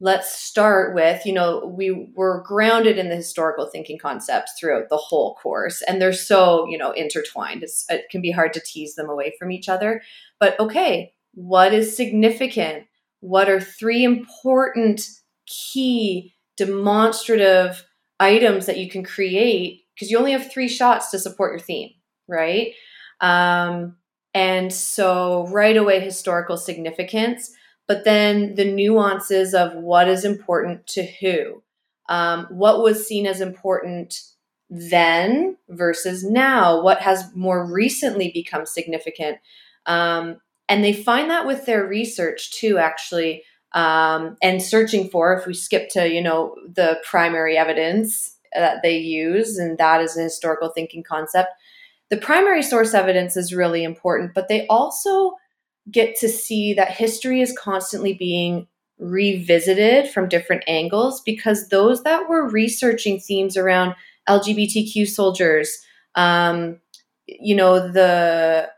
let's 0.00 0.34
start 0.34 0.94
with 0.94 1.24
you 1.24 1.32
know 1.32 1.72
we 1.76 2.08
were 2.14 2.42
grounded 2.46 2.98
in 2.98 3.08
the 3.08 3.16
historical 3.16 3.66
thinking 3.66 3.98
concepts 3.98 4.52
throughout 4.58 4.88
the 4.88 4.96
whole 4.96 5.34
course 5.36 5.82
and 5.82 6.00
they're 6.00 6.12
so 6.12 6.66
you 6.68 6.78
know 6.78 6.92
intertwined. 6.92 7.62
It's, 7.62 7.84
it 7.88 8.06
can 8.10 8.20
be 8.20 8.30
hard 8.30 8.52
to 8.54 8.60
tease 8.60 8.94
them 8.94 9.08
away 9.08 9.34
from 9.38 9.50
each 9.50 9.68
other. 9.68 10.02
But 10.38 10.58
okay 10.60 11.12
what 11.34 11.72
is 11.72 11.96
significant? 11.96 12.84
What 13.20 13.48
are 13.48 13.60
three 13.60 14.04
important 14.04 15.08
key 15.46 16.34
demonstrative 16.58 17.86
items 18.20 18.66
that 18.66 18.76
you 18.76 18.90
can 18.90 19.02
create? 19.02 19.80
Because 19.94 20.10
you 20.10 20.18
only 20.18 20.32
have 20.32 20.52
three 20.52 20.68
shots 20.68 21.10
to 21.10 21.18
support 21.18 21.52
your 21.52 21.60
theme 21.60 21.90
right? 22.28 22.72
Um, 23.20 23.96
and 24.34 24.72
so 24.72 25.46
right 25.48 25.76
away 25.76 26.00
historical 26.00 26.56
significance 26.56 27.52
but 27.92 28.04
then 28.04 28.54
the 28.54 28.64
nuances 28.64 29.54
of 29.54 29.74
what 29.74 30.08
is 30.08 30.24
important 30.24 30.86
to 30.86 31.04
who. 31.04 31.62
Um, 32.08 32.46
what 32.50 32.82
was 32.82 33.06
seen 33.06 33.26
as 33.26 33.40
important 33.40 34.20
then 34.70 35.56
versus 35.68 36.24
now? 36.24 36.80
What 36.80 37.00
has 37.02 37.30
more 37.34 37.70
recently 37.70 38.30
become 38.32 38.66
significant? 38.66 39.38
Um, 39.86 40.38
and 40.68 40.82
they 40.82 40.92
find 40.92 41.30
that 41.30 41.46
with 41.46 41.66
their 41.66 41.86
research 41.86 42.52
too, 42.52 42.78
actually, 42.78 43.42
um, 43.72 44.36
and 44.42 44.62
searching 44.62 45.08
for. 45.10 45.34
If 45.34 45.46
we 45.46 45.54
skip 45.54 45.88
to 45.90 46.08
you 46.08 46.22
know 46.22 46.54
the 46.66 46.98
primary 47.04 47.56
evidence 47.56 48.36
that 48.54 48.82
they 48.82 48.96
use, 48.96 49.58
and 49.58 49.76
that 49.78 50.00
is 50.00 50.16
a 50.16 50.22
historical 50.22 50.70
thinking 50.70 51.02
concept. 51.02 51.50
The 52.12 52.18
primary 52.18 52.62
source 52.62 52.92
evidence 52.92 53.38
is 53.38 53.54
really 53.54 53.82
important, 53.82 54.34
but 54.34 54.48
they 54.48 54.66
also 54.66 55.32
get 55.90 56.14
to 56.16 56.28
see 56.28 56.74
that 56.74 56.90
history 56.90 57.40
is 57.40 57.56
constantly 57.58 58.12
being 58.12 58.66
revisited 58.98 60.10
from 60.10 60.28
different 60.28 60.62
angles 60.66 61.22
because 61.22 61.70
those 61.70 62.02
that 62.02 62.28
were 62.28 62.46
researching 62.46 63.18
themes 63.18 63.56
around 63.56 63.94
LGBTQ 64.28 65.08
soldiers, 65.08 65.78
um, 66.14 66.78
you 67.26 67.56
know, 67.56 67.90
the 67.90 68.68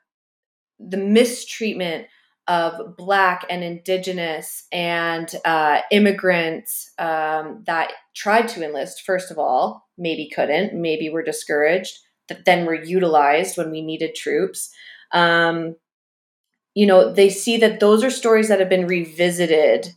the 0.79 0.97
mistreatment 0.97 2.07
of 2.47 2.97
Black 2.97 3.45
and 3.50 3.64
Indigenous 3.64 4.69
and 4.71 5.35
uh, 5.45 5.81
immigrants 5.91 6.93
um, 7.00 7.64
that 7.67 7.95
tried 8.14 8.47
to 8.50 8.64
enlist, 8.64 9.03
first 9.03 9.33
of 9.33 9.41
all, 9.41 9.88
maybe 9.99 10.31
couldn't, 10.33 10.73
maybe 10.73 11.09
were 11.11 11.25
discouraged, 11.25 11.99
that 12.28 12.45
then 12.45 12.66
were 12.66 12.75
utilized 12.75 13.57
when 13.57 13.71
we 13.71 13.83
needed 13.83 14.14
troops. 14.14 14.71
Um, 15.12 15.76
you 16.75 16.87
know, 16.87 17.12
they 17.12 17.31
see 17.31 17.57
that 17.59 17.81
those 17.81 18.02
are 18.02 18.11
stories 18.11 18.49
that 18.49 18.61
have 18.61 18.69
been 18.69 18.87
revisited 18.87 19.95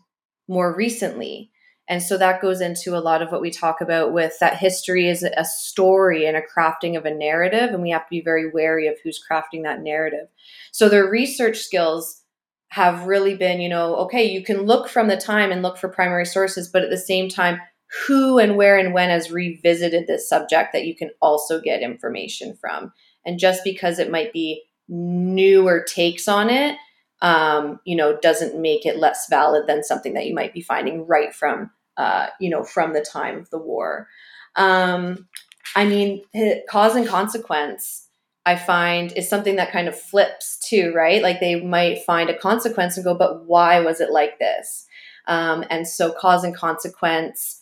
more 0.47 0.75
recently. 0.75 1.51
And 1.89 2.03
so 2.03 2.17
that 2.17 2.41
goes 2.41 2.59
into 2.59 2.97
a 2.97 2.99
lot 2.99 3.21
of 3.21 3.31
what 3.31 3.41
we 3.41 3.49
talk 3.49 3.79
about 3.79 4.11
with 4.11 4.37
that 4.39 4.57
history 4.57 5.07
is 5.07 5.23
a 5.23 5.45
story 5.45 6.25
and 6.25 6.35
a 6.35 6.41
crafting 6.41 6.97
of 6.97 7.05
a 7.05 7.13
narrative. 7.13 7.69
And 7.73 7.81
we 7.81 7.91
have 7.91 8.03
to 8.03 8.09
be 8.09 8.21
very 8.21 8.51
wary 8.51 8.87
of 8.87 8.95
who's 9.03 9.23
crafting 9.23 9.63
that 9.63 9.81
narrative. 9.81 10.27
So 10.71 10.89
their 10.89 11.09
research 11.09 11.59
skills 11.59 12.23
have 12.69 13.07
really 13.07 13.35
been, 13.35 13.61
you 13.61 13.69
know, 13.69 13.95
okay, 13.95 14.25
you 14.25 14.43
can 14.43 14.63
look 14.63 14.89
from 14.89 15.07
the 15.07 15.15
time 15.15 15.51
and 15.51 15.61
look 15.61 15.77
for 15.77 15.87
primary 15.87 16.25
sources, 16.25 16.67
but 16.67 16.83
at 16.83 16.89
the 16.89 16.97
same 16.97 17.29
time, 17.29 17.61
who 18.05 18.37
and 18.37 18.57
where 18.57 18.77
and 18.77 18.93
when 18.93 19.09
has 19.09 19.31
revisited 19.31 20.07
this 20.07 20.27
subject 20.27 20.73
that 20.73 20.85
you 20.85 20.95
can 20.95 21.09
also 21.21 21.61
get 21.61 21.81
information 21.81 22.55
from. 22.55 22.91
And 23.25 23.39
just 23.39 23.63
because 23.63 23.99
it 23.99 24.11
might 24.11 24.33
be 24.33 24.63
newer 24.89 25.83
takes 25.83 26.27
on 26.27 26.49
it, 26.49 26.77
um, 27.21 27.79
you 27.85 27.95
know, 27.95 28.17
doesn't 28.17 28.61
make 28.61 28.85
it 28.85 28.97
less 28.97 29.27
valid 29.29 29.67
than 29.67 29.83
something 29.83 30.13
that 30.13 30.25
you 30.25 30.35
might 30.35 30.53
be 30.53 30.61
finding 30.61 31.07
right 31.07 31.33
from, 31.33 31.71
uh, 31.97 32.27
you 32.39 32.49
know, 32.49 32.63
from 32.63 32.93
the 32.93 33.01
time 33.01 33.37
of 33.37 33.49
the 33.49 33.57
war. 33.57 34.07
Um, 34.55 35.27
I 35.75 35.85
mean, 35.85 36.23
cause 36.69 36.95
and 36.95 37.07
consequence, 37.07 38.07
I 38.45 38.55
find 38.55 39.11
is 39.13 39.29
something 39.29 39.57
that 39.57 39.71
kind 39.71 39.87
of 39.87 39.99
flips 39.99 40.57
too, 40.57 40.93
right? 40.95 41.21
Like 41.21 41.39
they 41.39 41.61
might 41.61 42.03
find 42.03 42.29
a 42.29 42.37
consequence 42.37 42.95
and 42.95 43.03
go, 43.03 43.13
but 43.13 43.45
why 43.45 43.81
was 43.81 43.99
it 43.99 44.11
like 44.11 44.39
this? 44.39 44.85
Um, 45.27 45.65
and 45.69 45.87
so 45.87 46.13
cause 46.13 46.43
and 46.45 46.55
consequence, 46.55 47.56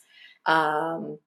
um, 0.46 1.18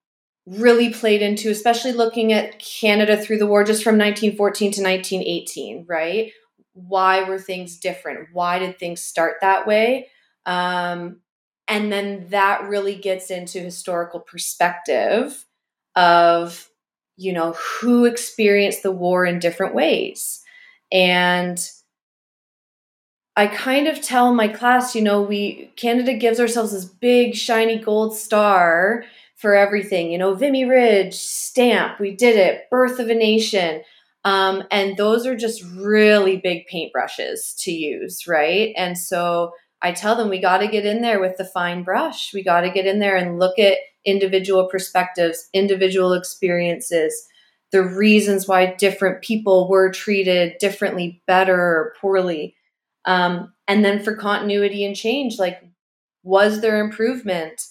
really 0.45 0.91
played 0.91 1.21
into, 1.21 1.49
especially 1.49 1.91
looking 1.91 2.33
at 2.33 2.59
Canada 2.59 3.17
through 3.17 3.37
the 3.37 3.47
war 3.47 3.63
just 3.63 3.83
from 3.83 3.97
1914 3.97 4.71
to 4.73 4.81
1918, 4.81 5.85
right? 5.87 6.31
Why 6.73 7.23
were 7.23 7.39
things 7.39 7.77
different? 7.77 8.29
Why 8.33 8.59
did 8.59 8.79
things 8.79 9.01
start 9.01 9.35
that 9.41 9.67
way? 9.67 10.07
Um, 10.45 11.21
and 11.67 11.91
then 11.91 12.27
that 12.29 12.63
really 12.63 12.95
gets 12.95 13.29
into 13.29 13.59
historical 13.59 14.19
perspective 14.19 15.45
of, 15.95 16.67
you 17.15 17.31
know, 17.31 17.55
who 17.81 18.05
experienced 18.05 18.81
the 18.81 18.91
war 18.91 19.25
in 19.25 19.39
different 19.39 19.75
ways. 19.75 20.41
And 20.91 21.59
I 23.39 23.47
kind 23.47 23.87
of 23.87 24.01
tell 24.01 24.33
my 24.33 24.49
class, 24.49 24.93
you 24.93 25.01
know, 25.01 25.21
we 25.21 25.71
Canada 25.77 26.13
gives 26.13 26.41
ourselves 26.41 26.73
this 26.73 26.83
big 26.83 27.35
shiny 27.35 27.79
gold 27.79 28.13
star 28.13 29.05
for 29.37 29.55
everything. 29.55 30.11
You 30.11 30.17
know, 30.17 30.33
Vimy 30.33 30.65
Ridge, 30.65 31.13
Stamp, 31.13 32.01
we 32.01 32.13
did 32.13 32.35
it, 32.35 32.69
Birth 32.69 32.99
of 32.99 33.07
a 33.07 33.15
Nation. 33.15 33.81
Um, 34.25 34.65
and 34.71 34.97
those 34.97 35.25
are 35.25 35.37
just 35.37 35.63
really 35.63 36.35
big 36.35 36.67
paintbrushes 36.67 37.55
to 37.59 37.71
use, 37.71 38.27
right? 38.27 38.73
And 38.75 38.97
so 38.97 39.53
I 39.81 39.93
tell 39.93 40.17
them 40.17 40.27
we 40.27 40.41
got 40.41 40.57
to 40.57 40.67
get 40.67 40.85
in 40.85 41.01
there 41.01 41.21
with 41.21 41.37
the 41.37 41.45
fine 41.45 41.83
brush. 41.83 42.33
We 42.33 42.43
got 42.43 42.61
to 42.61 42.69
get 42.69 42.85
in 42.85 42.99
there 42.99 43.15
and 43.15 43.39
look 43.39 43.57
at 43.57 43.77
individual 44.03 44.67
perspectives, 44.67 45.47
individual 45.53 46.11
experiences, 46.11 47.25
the 47.71 47.83
reasons 47.83 48.49
why 48.49 48.75
different 48.77 49.21
people 49.21 49.69
were 49.69 49.93
treated 49.93 50.57
differently, 50.59 51.21
better 51.25 51.55
or 51.55 51.93
poorly. 52.01 52.57
Um, 53.05 53.53
and 53.67 53.83
then 53.83 54.03
for 54.03 54.15
continuity 54.15 54.85
and 54.85 54.95
change, 54.95 55.39
like, 55.39 55.63
was 56.23 56.61
there 56.61 56.79
improvement? 56.79 57.61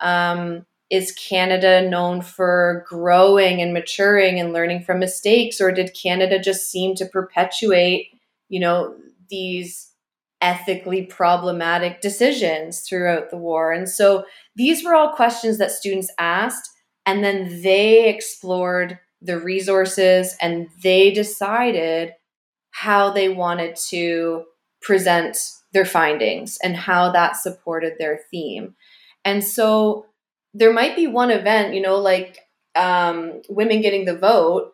Um, 0.00 0.66
is 0.90 1.12
Canada 1.12 1.88
known 1.88 2.22
for 2.22 2.84
growing 2.88 3.60
and 3.60 3.72
maturing 3.72 4.38
and 4.38 4.52
learning 4.52 4.84
from 4.84 5.00
mistakes, 5.00 5.60
or 5.60 5.72
did 5.72 5.96
Canada 6.00 6.38
just 6.38 6.70
seem 6.70 6.94
to 6.96 7.06
perpetuate, 7.06 8.08
you 8.48 8.60
know, 8.60 8.94
these 9.28 9.90
ethically 10.40 11.02
problematic 11.02 12.00
decisions 12.00 12.82
throughout 12.82 13.30
the 13.30 13.36
war? 13.36 13.72
And 13.72 13.88
so 13.88 14.24
these 14.54 14.84
were 14.84 14.94
all 14.94 15.12
questions 15.12 15.58
that 15.58 15.72
students 15.72 16.12
asked, 16.18 16.70
and 17.04 17.24
then 17.24 17.62
they 17.62 18.08
explored 18.08 19.00
the 19.20 19.38
resources 19.40 20.36
and 20.40 20.68
they 20.82 21.10
decided 21.10 22.12
how 22.70 23.10
they 23.10 23.28
wanted 23.28 23.74
to 23.74 24.44
present 24.86 25.36
their 25.72 25.84
findings 25.84 26.58
and 26.62 26.76
how 26.76 27.10
that 27.10 27.36
supported 27.36 27.94
their 27.98 28.20
theme. 28.30 28.76
And 29.24 29.42
so 29.42 30.06
there 30.54 30.72
might 30.72 30.94
be 30.94 31.08
one 31.08 31.32
event, 31.32 31.74
you 31.74 31.82
know, 31.82 31.96
like 31.96 32.38
um, 32.76 33.42
women 33.48 33.80
getting 33.80 34.04
the 34.04 34.16
vote 34.16 34.70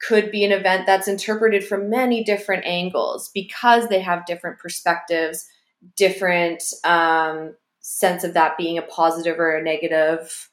could 0.00 0.30
be 0.30 0.44
an 0.44 0.52
event 0.52 0.86
that's 0.86 1.08
interpreted 1.08 1.62
from 1.62 1.90
many 1.90 2.24
different 2.24 2.64
angles 2.64 3.30
because 3.34 3.88
they 3.88 4.00
have 4.00 4.24
different 4.24 4.58
perspectives, 4.58 5.46
different 5.94 6.62
um, 6.82 7.54
sense 7.80 8.24
of 8.24 8.32
that 8.32 8.56
being 8.56 8.78
a 8.78 8.82
positive 8.82 9.38
or 9.38 9.54
a 9.54 9.62
negative 9.62 10.48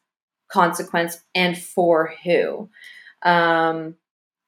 consequence, 0.51 1.21
and 1.33 1.57
for 1.57 2.13
who. 2.25 2.69
Um, 3.23 3.95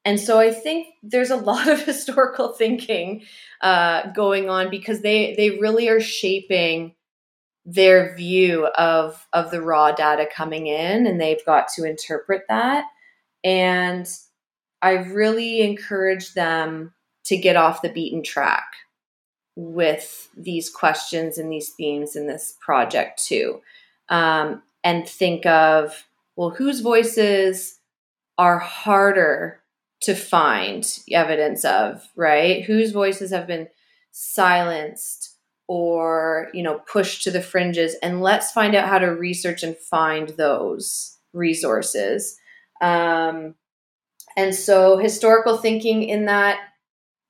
and 0.05 0.19
so 0.19 0.39
I 0.39 0.51
think 0.51 0.87
there's 1.01 1.31
a 1.31 1.35
lot 1.51 1.67
of 1.67 1.83
historical 1.83 2.49
thinking 2.49 3.23
uh, 3.61 4.11
going 4.11 4.49
on 4.49 4.69
because 4.69 5.01
they 5.01 5.33
they 5.35 5.51
really 5.51 5.87
are 5.89 6.01
shaping 6.01 6.95
their 7.65 8.15
view 8.15 8.67
of 8.77 9.25
of 9.31 9.51
the 9.51 9.61
raw 9.61 9.91
data 9.91 10.27
coming 10.33 10.67
in 10.67 11.07
and 11.07 11.19
they've 11.19 11.45
got 11.45 11.67
to 11.69 11.85
interpret 11.85 12.43
that. 12.49 12.85
And 13.43 14.07
i 14.81 14.91
really 14.91 15.61
encourage 15.61 16.33
them 16.33 16.93
to 17.23 17.37
get 17.37 17.55
off 17.55 17.81
the 17.81 17.89
beaten 17.89 18.21
track 18.21 18.65
with 19.55 20.29
these 20.35 20.69
questions 20.69 21.37
and 21.37 21.49
these 21.49 21.69
themes 21.69 22.17
in 22.17 22.27
this 22.27 22.57
project 22.59 23.23
too. 23.23 23.61
Um, 24.09 24.61
and 24.83 25.07
think 25.07 25.45
of 25.45 26.05
well 26.35 26.49
whose 26.49 26.81
voices 26.81 27.79
are 28.37 28.59
harder 28.59 29.62
to 30.03 30.15
find 30.15 30.99
evidence 31.11 31.65
of 31.65 32.07
right? 32.15 32.63
Whose 32.63 32.91
voices 32.91 33.31
have 33.31 33.47
been 33.47 33.67
silenced 34.11 35.35
or 35.67 36.49
you 36.53 36.63
know 36.63 36.79
pushed 36.79 37.23
to 37.23 37.31
the 37.31 37.41
fringes? 37.41 37.95
And 38.01 38.21
let's 38.21 38.51
find 38.51 38.75
out 38.75 38.87
how 38.87 38.99
to 38.99 39.07
research 39.07 39.63
and 39.63 39.77
find 39.77 40.29
those 40.29 41.17
resources. 41.33 42.37
Um, 42.81 43.55
and 44.35 44.53
so 44.53 44.97
historical 44.97 45.57
thinking 45.57 46.03
in 46.03 46.25
that 46.25 46.59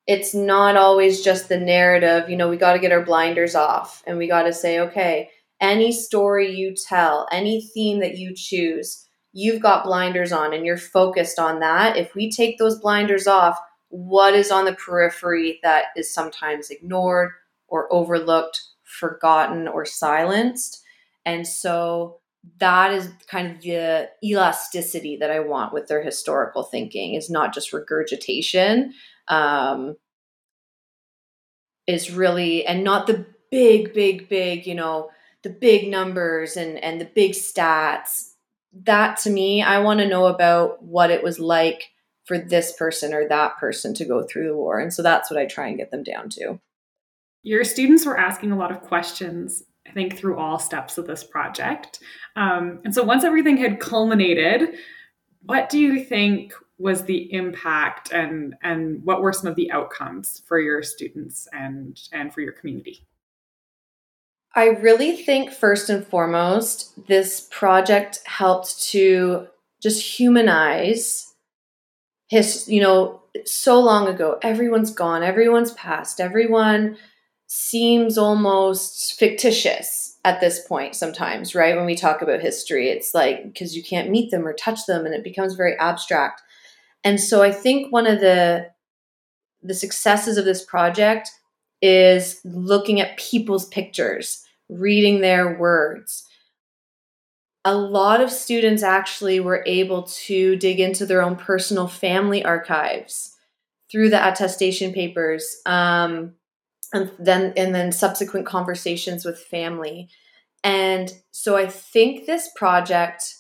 it's 0.06 0.34
not 0.34 0.75
always 0.75 1.22
just 1.22 1.48
the 1.48 1.58
narrative 1.58 2.30
you 2.30 2.36
know 2.36 2.50
we 2.50 2.58
got 2.58 2.74
to 2.74 2.80
get 2.80 2.92
our 2.92 3.06
blinders 3.06 3.56
off 3.56 4.03
and 4.06 4.18
we 4.18 4.27
got 4.27 4.44
to 4.44 4.51
say 4.51 4.80
okay 4.80 5.30
any 5.63 5.94
story 5.94 6.53
you 6.53 6.75
tell, 6.75 7.25
any 7.32 7.62
theme 7.62 8.01
that 8.01 8.18
you 8.18 8.34
choose, 8.36 9.02
you've 9.33 9.61
got 9.61 9.83
blinders 9.83 10.31
on 10.31 10.53
and 10.53 10.65
you're 10.65 10.77
focused 10.77 11.39
on 11.39 11.59
that. 11.59 11.97
If 11.97 12.15
we 12.15 12.31
take 12.31 12.57
those 12.57 12.79
blinders 12.79 13.27
off, 13.27 13.57
what 13.89 14.33
is 14.33 14.51
on 14.51 14.65
the 14.65 14.73
periphery 14.73 15.59
that 15.63 15.85
is 15.95 16.13
sometimes 16.13 16.69
ignored 16.69 17.31
or 17.67 17.91
overlooked, 17.91 18.61
forgotten, 18.83 19.67
or 19.67 19.85
silenced? 19.85 20.83
And 21.25 21.47
so 21.47 22.19
that 22.59 22.91
is 22.91 23.09
kind 23.27 23.51
of 23.51 23.61
the 23.61 24.09
elasticity 24.23 25.17
that 25.17 25.31
I 25.31 25.39
want 25.39 25.73
with 25.73 25.87
their 25.87 26.03
historical 26.03 26.63
thinking 26.63 27.15
is 27.15 27.29
not 27.29 27.53
just 27.53 27.73
regurgitation. 27.73 28.93
Um, 29.27 29.95
is 31.87 32.11
really 32.11 32.65
and 32.65 32.83
not 32.83 33.07
the 33.07 33.25
big, 33.51 33.93
big, 33.93 34.29
big, 34.29 34.65
you 34.65 34.75
know, 34.75 35.09
the 35.43 35.49
big 35.49 35.89
numbers 35.89 36.57
and 36.57 36.77
and 36.83 36.99
the 36.99 37.05
big 37.05 37.31
stats. 37.31 38.32
That 38.74 39.18
to 39.18 39.30
me, 39.30 39.62
I 39.62 39.80
want 39.80 40.00
to 40.00 40.08
know 40.08 40.25
about 40.25 40.84
what 40.84 41.12
it 41.12 41.24
was 41.24 41.39
like 41.39 41.92
for 42.25 42.38
this 42.38 42.74
person 42.74 43.13
or 43.13 43.27
that 43.27 43.58
person 43.58 43.94
to 43.96 44.06
go 44.06 44.24
through 44.24 44.48
the 44.48 44.56
war. 44.56 44.80
And 44.80 44.94
so 44.94 45.03
that's 45.03 45.30
what 45.30 45.39
I 45.39 45.46
try 45.46 45.68
and 45.68 45.77
get 45.77 45.92
them 45.92 46.03
down 46.03 46.30
to. 46.32 46.60
Your 47.44 47.63
students 47.63 48.06
were 48.06 48.18
asking 48.18 48.51
a 48.51 48.58
lot 48.58 48.72
of 48.72 48.82
questions, 48.82 49.63
I 49.88 49.92
think, 49.92 50.18
through 50.18 50.38
all 50.38 50.58
steps 50.58 50.98
of 50.98 51.08
this 51.08 51.24
project. 51.24 52.00
Um, 52.36 52.80
and 52.86 52.96
so 52.96 53.03
once 53.03 53.24
everything 53.24 53.58
had 53.58 53.80
culminated, 53.80 54.75
what 55.42 55.70
do 55.70 55.80
you 55.80 56.03
think 56.03 56.53
was 56.77 57.03
the 57.03 57.32
impact 57.32 58.12
and 58.12 58.56
and 58.63 59.03
what 59.03 59.22
were 59.22 59.32
some 59.32 59.48
of 59.48 59.56
the 59.56 59.72
outcomes 59.72 60.42
for 60.48 60.60
your 60.60 60.82
students 60.82 61.48
and 61.51 62.00
and 62.12 62.34
for 62.34 62.42
your 62.42 62.53
community? 62.53 63.06
I 64.55 64.67
really 64.67 65.15
think 65.15 65.51
first 65.51 65.89
and 65.89 66.05
foremost, 66.05 67.07
this 67.07 67.48
project 67.51 68.19
helped 68.25 68.81
to 68.91 69.48
just 69.81 70.19
humanize 70.19 71.33
his, 72.27 72.67
you 72.67 72.81
know, 72.81 73.22
so 73.45 73.79
long 73.79 74.07
ago, 74.07 74.38
everyone's 74.41 74.91
gone, 74.91 75.24
everyone's 75.24 75.74
passed, 75.74 76.19
everyone 76.19 76.98
seems 77.48 78.17
almost 78.17 79.13
fictitious 79.19 80.17
at 80.25 80.39
this 80.39 80.65
point 80.67 80.95
sometimes, 80.95 81.53
right? 81.53 81.75
When 81.75 81.86
we 81.86 81.95
talk 81.95 82.22
about 82.22 82.41
history, 82.41 82.89
it's 82.89 83.13
like 83.13 83.43
because 83.43 83.75
you 83.75 83.83
can't 83.83 84.10
meet 84.10 84.31
them 84.31 84.48
or 84.48 84.53
touch 84.53 84.86
them 84.86 85.05
and 85.05 85.13
it 85.13 85.24
becomes 85.24 85.55
very 85.55 85.77
abstract. 85.77 86.41
And 87.03 87.19
so 87.19 87.41
I 87.41 87.51
think 87.51 87.91
one 87.91 88.07
of 88.07 88.19
the 88.19 88.72
the 89.62 89.74
successes 89.74 90.38
of 90.38 90.45
this 90.45 90.63
project 90.63 91.29
is 91.83 92.39
looking 92.45 93.01
at 93.01 93.17
people's 93.17 93.67
pictures, 93.67 94.43
reading 94.69 95.19
their 95.19 95.59
words, 95.59 96.25
a 97.65 97.75
lot 97.75 98.21
of 98.21 98.31
students 98.31 98.83
actually 98.83 99.39
were 99.39 99.63
able 99.65 100.03
to 100.03 100.55
dig 100.55 100.79
into 100.79 101.05
their 101.05 101.21
own 101.21 101.35
personal 101.35 101.87
family 101.87 102.43
archives 102.43 103.35
through 103.91 104.09
the 104.09 104.27
attestation 104.27 104.93
papers 104.93 105.57
um, 105.65 106.33
and 106.93 107.11
then 107.19 107.53
and 107.57 107.75
then 107.75 107.91
subsequent 107.91 108.45
conversations 108.45 109.25
with 109.25 109.37
family. 109.39 110.09
And 110.63 111.11
so 111.31 111.57
i 111.57 111.67
think 111.67 112.25
this 112.25 112.49
project 112.55 113.35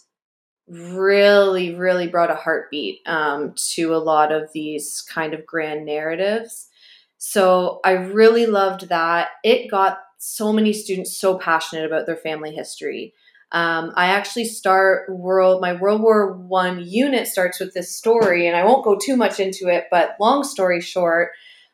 really 0.67 1.73
really 1.75 2.07
brought 2.07 2.31
a 2.31 2.35
heartbeat 2.35 2.99
um, 3.05 3.53
to 3.55 3.95
a 3.95 3.97
lot 3.97 4.33
of 4.33 4.51
these 4.53 5.01
kind 5.09 5.33
of 5.33 5.45
grand 5.45 5.85
narratives 5.85 6.67
so 7.25 7.79
i 7.85 7.91
really 7.91 8.45
loved 8.45 8.89
that 8.89 9.29
it 9.43 9.71
got 9.71 9.99
so 10.17 10.51
many 10.51 10.73
students 10.73 11.15
so 11.17 11.37
passionate 11.37 11.85
about 11.85 12.05
their 12.05 12.17
family 12.17 12.53
history 12.53 13.13
um, 13.53 13.93
I 13.95 14.07
actually 14.07 14.45
start 14.45 15.07
world 15.15 15.61
my 15.61 15.73
World 15.73 16.01
War 16.01 16.33
One 16.33 16.83
unit 16.83 17.27
starts 17.27 17.59
with 17.59 17.75
this 17.75 17.95
story, 17.95 18.47
and 18.47 18.57
I 18.57 18.65
won't 18.65 18.83
go 18.83 18.97
too 18.97 19.15
much 19.15 19.39
into 19.39 19.67
it. 19.67 19.85
But 19.91 20.15
long 20.19 20.43
story 20.43 20.81
short, 20.81 21.33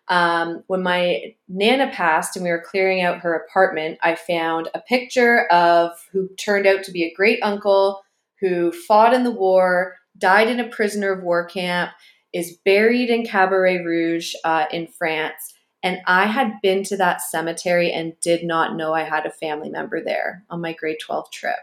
um, 0.10 0.63
when 0.68 0.84
my 0.84 1.36
nana 1.48 1.89
passed 1.89 2.36
and 2.36 2.43
we 2.43 2.52
were 2.52 2.62
clearing 2.62 3.02
out 3.02 3.19
her 3.19 3.34
apartment, 3.34 3.97
I 4.02 4.15
found 4.15 4.67
a 4.73 4.82
picture 4.82 5.45
of 5.47 5.91
who 6.12 6.28
turned 6.36 6.67
out 6.67 6.84
to 6.84 6.91
be 6.91 7.04
a 7.04 7.13
great 7.13 7.39
uncle 7.41 8.04
who 8.41 8.73
fought 8.73 9.13
in 9.13 9.23
the 9.23 9.32
war, 9.32 9.95
died 10.17 10.50
in 10.50 10.60
a 10.60 10.67
prisoner 10.67 11.13
of 11.13 11.23
war 11.23 11.45
camp, 11.45 11.91
is 12.34 12.58
buried 12.63 13.10
in 13.10 13.26
Cabaret 13.26 13.84
Rouge 13.84 14.34
uh, 14.44 14.65
in 14.72 14.88
France. 14.88 15.54
And 15.82 16.00
I 16.06 16.26
had 16.26 16.62
been 16.62 16.84
to 16.84 16.98
that 16.98 17.22
cemetery 17.22 17.92
and 17.92 18.20
did 18.22 18.44
not 18.44 18.76
know 18.76 18.94
I 18.94 19.04
had 19.04 19.26
a 19.26 19.32
family 19.32 19.70
member 19.70 20.04
there 20.04 20.44
on 20.50 20.62
my 20.62 20.74
grade 20.74 20.98
12 21.02 21.32
trip. 21.32 21.56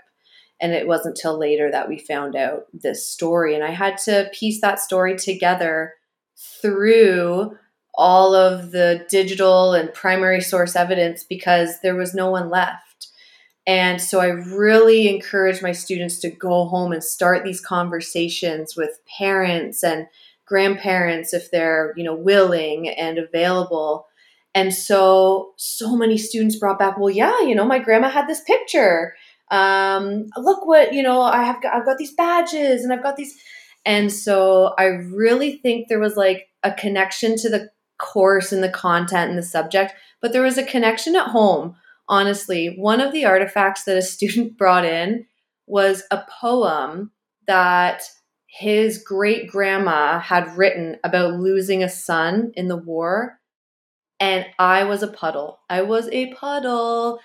And 0.61 0.73
it 0.73 0.87
wasn't 0.87 1.17
till 1.17 1.39
later 1.39 1.71
that 1.71 1.89
we 1.89 1.99
found 1.99 2.35
out 2.35 2.65
this 2.73 3.07
story. 3.07 3.55
And 3.55 3.63
I 3.63 3.71
had 3.71 3.99
to 4.05 4.31
piece 4.33 4.61
that 4.63 4.81
story 4.81 5.17
together 5.17 5.95
through 6.37 7.57
all 7.95 8.35
of 8.35 8.73
the 8.73 9.05
digital 9.09 9.75
and 9.75 9.93
primary 9.93 10.41
source 10.41 10.77
evidence 10.77 11.25
because 11.25 11.81
there 11.81 11.95
was 11.95 12.15
no 12.15 12.31
one 12.31 12.49
left. 12.49 13.09
And 13.67 14.01
so 14.01 14.21
I 14.21 14.29
really 14.29 15.09
encourage 15.09 15.61
my 15.61 15.73
students 15.73 16.19
to 16.21 16.31
go 16.31 16.67
home 16.67 16.93
and 16.93 17.03
start 17.03 17.45
these 17.45 17.61
conversations 17.61 18.77
with 18.77 19.01
parents 19.19 19.83
and 19.83 20.07
grandparents 20.47 21.35
if 21.35 21.51
they're, 21.51 21.93
you 21.97 22.05
know, 22.05 22.15
willing 22.15 22.89
and 22.89 23.19
available. 23.19 24.07
And 24.55 24.73
so 24.73 25.53
so 25.57 25.97
many 25.97 26.17
students 26.17 26.57
brought 26.57 26.79
back, 26.79 26.99
well, 26.99 27.11
yeah, 27.11 27.41
you 27.41 27.55
know, 27.55 27.65
my 27.67 27.79
grandma 27.79 28.09
had 28.09 28.29
this 28.29 28.41
picture 28.43 29.15
um, 29.51 30.27
look 30.37 30.67
what 30.67 30.93
you 30.93 31.03
know 31.03 31.21
i 31.21 31.43
have 31.43 31.63
got, 31.63 31.75
i've 31.75 31.85
got 31.85 31.99
these 31.99 32.13
badges 32.13 32.83
and 32.83 32.93
i've 32.93 33.03
got 33.03 33.17
these 33.17 33.39
and 33.85 34.13
so 34.13 34.75
i 34.79 34.85
really 34.85 35.59
think 35.59 35.89
there 35.89 36.01
was 36.01 36.17
like 36.17 36.49
a 36.63 36.73
connection 36.73 37.37
to 37.37 37.49
the 37.49 37.71
course 37.99 38.53
and 38.53 38.63
the 38.63 38.69
content 38.69 39.31
and 39.31 39.39
the 39.39 39.43
subject 39.43 39.95
but 40.21 40.33
there 40.33 40.43
was 40.43 40.59
a 40.59 40.65
connection 40.65 41.15
at 41.15 41.29
home 41.29 41.77
honestly 42.09 42.75
one 42.77 43.01
of 43.01 43.13
the 43.13 43.25
artifacts 43.25 43.85
that 43.85 43.97
a 43.97 44.03
student 44.03 44.59
brought 44.59 44.85
in 44.85 45.25
was 45.67 46.03
a 46.11 46.23
poem 46.41 47.11
that 47.47 48.03
his 48.59 48.99
great 48.99 49.49
grandma 49.49 50.19
had 50.19 50.57
written 50.57 50.97
about 51.05 51.35
losing 51.35 51.83
a 51.83 51.88
son 51.88 52.53
in 52.55 52.69
the 52.69 52.77
war 52.77 53.38
and 54.21 54.47
i 54.59 54.85
was 54.85 55.03
a 55.03 55.09
puddle 55.09 55.61
i 55.69 55.83
was 55.83 56.09
a 56.09 56.33
puddle 56.35 57.21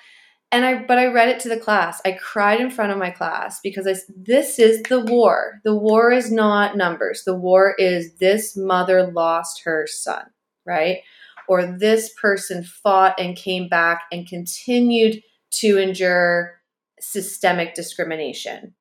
and 0.51 0.65
I 0.65 0.83
but 0.83 0.97
I 0.97 1.05
read 1.05 1.29
it 1.29 1.39
to 1.41 1.49
the 1.49 1.59
class. 1.59 2.01
I 2.05 2.11
cried 2.11 2.59
in 2.59 2.69
front 2.69 2.91
of 2.91 2.97
my 2.97 3.09
class 3.09 3.59
because 3.61 3.87
I 3.87 3.95
this 4.15 4.59
is 4.59 4.83
the 4.83 4.99
war. 4.99 5.61
The 5.63 5.75
war 5.75 6.11
is 6.11 6.31
not 6.31 6.75
numbers. 6.75 7.23
The 7.23 7.35
war 7.35 7.73
is 7.77 8.15
this 8.15 8.57
mother 8.57 9.07
lost 9.07 9.63
her 9.63 9.87
son, 9.87 10.25
right? 10.65 10.99
Or 11.47 11.65
this 11.65 12.13
person 12.21 12.63
fought 12.63 13.19
and 13.19 13.35
came 13.35 13.69
back 13.69 14.03
and 14.11 14.27
continued 14.27 15.23
to 15.51 15.77
endure 15.77 16.61
systemic 16.99 17.73
discrimination. 17.73 18.75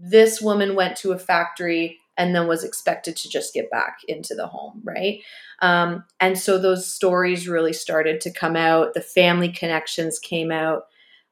This 0.00 0.40
woman 0.40 0.74
went 0.74 0.96
to 0.98 1.12
a 1.12 1.18
factory 1.18 1.98
and 2.16 2.34
then 2.34 2.46
was 2.46 2.64
expected 2.64 3.16
to 3.16 3.28
just 3.28 3.54
get 3.54 3.70
back 3.70 3.98
into 4.08 4.34
the 4.34 4.46
home, 4.46 4.80
right? 4.84 5.20
Um, 5.60 6.04
and 6.20 6.38
so 6.38 6.58
those 6.58 6.92
stories 6.92 7.48
really 7.48 7.72
started 7.72 8.20
to 8.22 8.32
come 8.32 8.56
out. 8.56 8.94
The 8.94 9.00
family 9.00 9.50
connections 9.50 10.18
came 10.18 10.50
out 10.50 10.84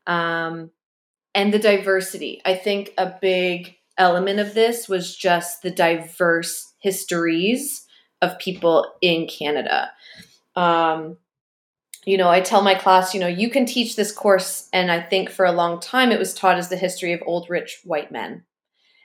um, 0.07 0.70
and 1.35 1.53
the 1.53 1.59
diversity. 1.59 2.40
I 2.44 2.55
think 2.55 2.92
a 2.98 3.14
big 3.20 3.77
element 3.96 4.40
of 4.40 4.55
this 4.55 4.88
was 4.88 5.16
just 5.16 5.62
the 5.62 5.70
diverse 5.70 6.72
histories 6.79 7.87
of 8.20 8.38
people 8.38 8.92
in 9.00 9.27
Canada. 9.27 9.90
Um, 10.57 11.16
you 12.05 12.18
know, 12.18 12.29
I 12.29 12.40
tell 12.40 12.62
my 12.62 12.74
class, 12.74 13.14
you 13.14 13.20
know, 13.20 13.27
you 13.27 13.48
can 13.48 13.64
teach 13.64 13.96
this 13.96 14.12
course, 14.12 14.68
and 14.72 14.90
I 14.90 15.00
think 15.00 15.31
for 15.31 15.46
a 15.46 15.53
long 15.53 15.81
time 15.81 16.12
it 16.12 16.18
was 16.18 16.35
taught 16.35 16.59
as 16.59 16.68
the 16.68 16.77
history 16.77 17.12
of 17.12 17.22
old 17.24 17.48
rich 17.48 17.81
white 17.85 18.12
men. 18.12 18.44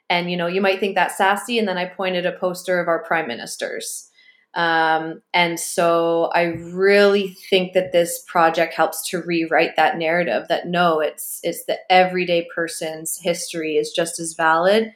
And, 0.09 0.31
you 0.31 0.37
know, 0.37 0.47
you 0.47 0.61
might 0.61 0.79
think 0.79 0.95
that's 0.95 1.17
sassy, 1.17 1.59
and 1.59 1.67
then 1.67 1.77
I 1.77 1.85
pointed 1.85 2.25
a 2.25 2.31
poster 2.31 2.79
of 2.79 2.87
our 2.87 3.03
prime 3.03 3.27
ministers. 3.27 4.09
Um, 4.55 5.21
and 5.33 5.59
so 5.59 6.31
I 6.33 6.45
really 6.45 7.29
think 7.49 7.73
that 7.73 7.91
this 7.91 8.23
project 8.27 8.73
helps 8.73 9.07
to 9.09 9.21
rewrite 9.21 9.75
that 9.75 9.97
narrative 9.97 10.47
that 10.49 10.67
no, 10.67 10.99
it's 10.99 11.39
it's 11.43 11.65
the 11.65 11.77
everyday 11.91 12.47
person's 12.53 13.19
history 13.19 13.75
is 13.75 13.91
just 13.91 14.19
as 14.19 14.33
valid. 14.33 14.93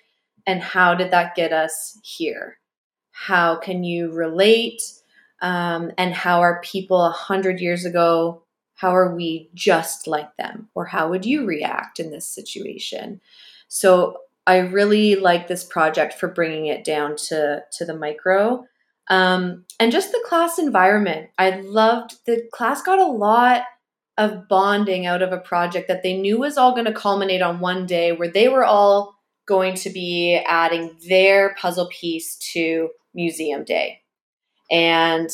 And 0.47 0.61
how 0.61 0.95
did 0.95 1.11
that 1.11 1.35
get 1.35 1.53
us 1.53 1.99
here? 2.03 2.57
How 3.11 3.55
can 3.55 3.83
you 3.83 4.11
relate? 4.11 4.81
Um, 5.41 5.91
and 5.97 6.13
how 6.13 6.41
are 6.41 6.61
people 6.61 7.05
a 7.05 7.11
hundred 7.11 7.59
years 7.59 7.85
ago? 7.85 8.43
How 8.73 8.95
are 8.95 9.15
we 9.15 9.49
just 9.53 10.07
like 10.07 10.35
them? 10.37 10.69
Or 10.73 10.85
how 10.85 11.09
would 11.09 11.25
you 11.25 11.45
react 11.45 11.99
in 11.99 12.09
this 12.09 12.25
situation? 12.25 13.21
So 13.67 14.17
I 14.45 14.57
really 14.57 15.15
like 15.15 15.47
this 15.47 15.63
project 15.63 16.13
for 16.13 16.27
bringing 16.27 16.67
it 16.67 16.83
down 16.83 17.15
to 17.27 17.63
to 17.77 17.85
the 17.85 17.95
micro 17.95 18.65
um, 19.09 19.65
and 19.79 19.91
just 19.91 20.11
the 20.11 20.23
class 20.25 20.59
environment. 20.59 21.29
I 21.37 21.61
loved 21.61 22.17
the 22.25 22.47
class 22.53 22.81
got 22.81 22.99
a 22.99 23.05
lot 23.05 23.63
of 24.17 24.47
bonding 24.47 25.05
out 25.05 25.21
of 25.21 25.31
a 25.31 25.39
project 25.39 25.87
that 25.87 26.03
they 26.03 26.15
knew 26.15 26.39
was 26.39 26.57
all 26.57 26.73
going 26.73 26.85
to 26.85 26.93
culminate 26.93 27.41
on 27.41 27.59
one 27.59 27.85
day 27.85 28.11
where 28.11 28.29
they 28.29 28.47
were 28.47 28.63
all 28.63 29.15
going 29.47 29.75
to 29.75 29.89
be 29.89 30.41
adding 30.47 30.95
their 31.09 31.55
puzzle 31.55 31.89
piece 31.89 32.37
to 32.53 32.89
museum 33.13 33.63
day. 33.63 34.01
And 34.71 35.29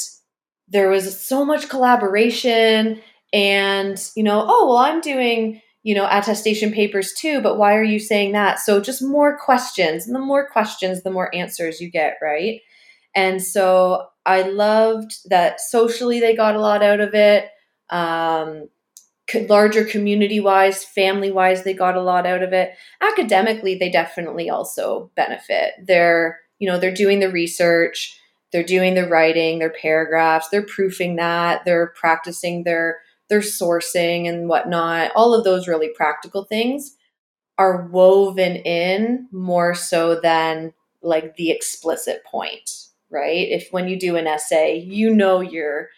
there 0.68 0.90
was 0.90 1.20
so 1.20 1.46
much 1.46 1.70
collaboration 1.70 3.02
and, 3.34 4.12
you 4.16 4.24
know, 4.24 4.46
oh, 4.48 4.68
well, 4.68 4.78
I'm 4.78 5.02
doing, 5.02 5.62
you 5.84 5.96
know, 5.96 6.08
attestation 6.10 6.72
papers 6.72 7.14
too, 7.14 7.42
but 7.42 7.58
why 7.58 7.76
are 7.76 7.84
you 7.84 8.00
saying 8.00 8.34
that? 8.34 8.60
So 8.60 8.82
just 8.82 9.02
more 9.02 9.38
questions. 9.38 10.06
And 10.06 10.16
the 10.16 10.20
more 10.20 10.50
questions, 10.50 11.04
the 11.04 11.12
more 11.12 11.34
answers 11.34 11.80
you 11.80 11.90
get, 11.90 12.18
right? 12.22 12.62
And 13.16 13.42
so 13.42 14.08
I 14.26 14.44
loved 14.44 15.30
that 15.30 15.62
socially 15.62 16.20
they 16.20 16.36
got 16.36 16.56
a 16.56 16.62
lot 16.62 16.84
out 16.84 17.00
of 17.00 17.14
it. 17.14 17.50
Um, 17.90 18.70
larger 19.48 19.86
community 19.86 20.40
wise, 20.40 20.84
family 20.84 21.32
wise, 21.32 21.64
they 21.64 21.74
got 21.74 21.96
a 21.96 22.02
lot 22.02 22.26
out 22.26 22.44
of 22.44 22.54
it. 22.54 22.72
Academically, 23.02 23.76
they 23.76 23.90
definitely 23.90 24.50
also 24.50 25.12
benefit. 25.16 25.74
They're, 25.86 26.40
you 26.58 26.70
know, 26.70 26.80
they're 26.80 26.94
doing 26.94 27.20
the 27.20 27.30
research, 27.30 28.20
they're 28.52 28.64
doing 28.64 28.96
the 28.96 29.08
writing, 29.08 29.60
their 29.60 29.70
paragraphs, 29.72 30.50
they're 30.50 30.66
proofing 30.66 31.16
that, 31.18 31.64
they're 31.66 31.94
practicing 31.96 32.64
their 32.64 33.00
their 33.30 33.42
sourcing 33.42 34.28
and 34.28 34.50
whatnot. 34.50 35.12
All 35.16 35.34
of 35.34 35.44
those 35.44 35.68
really 35.68 35.90
practical 35.96 36.44
things 36.44 36.96
are 37.58 37.88
woven 37.88 38.56
in 38.58 39.28
more 39.32 39.76
so 39.76 40.20
than 40.20 40.74
like 41.02 41.36
the 41.36 41.52
explicit 41.52 42.24
point, 42.26 42.70
right? 43.10 43.48
If 43.50 43.68
when 43.72 43.88
you 43.88 44.00
do 44.00 44.16
an 44.16 44.28
essay, 44.28 44.80
you 44.80 45.14
know 45.14 45.42
you're 45.42 45.90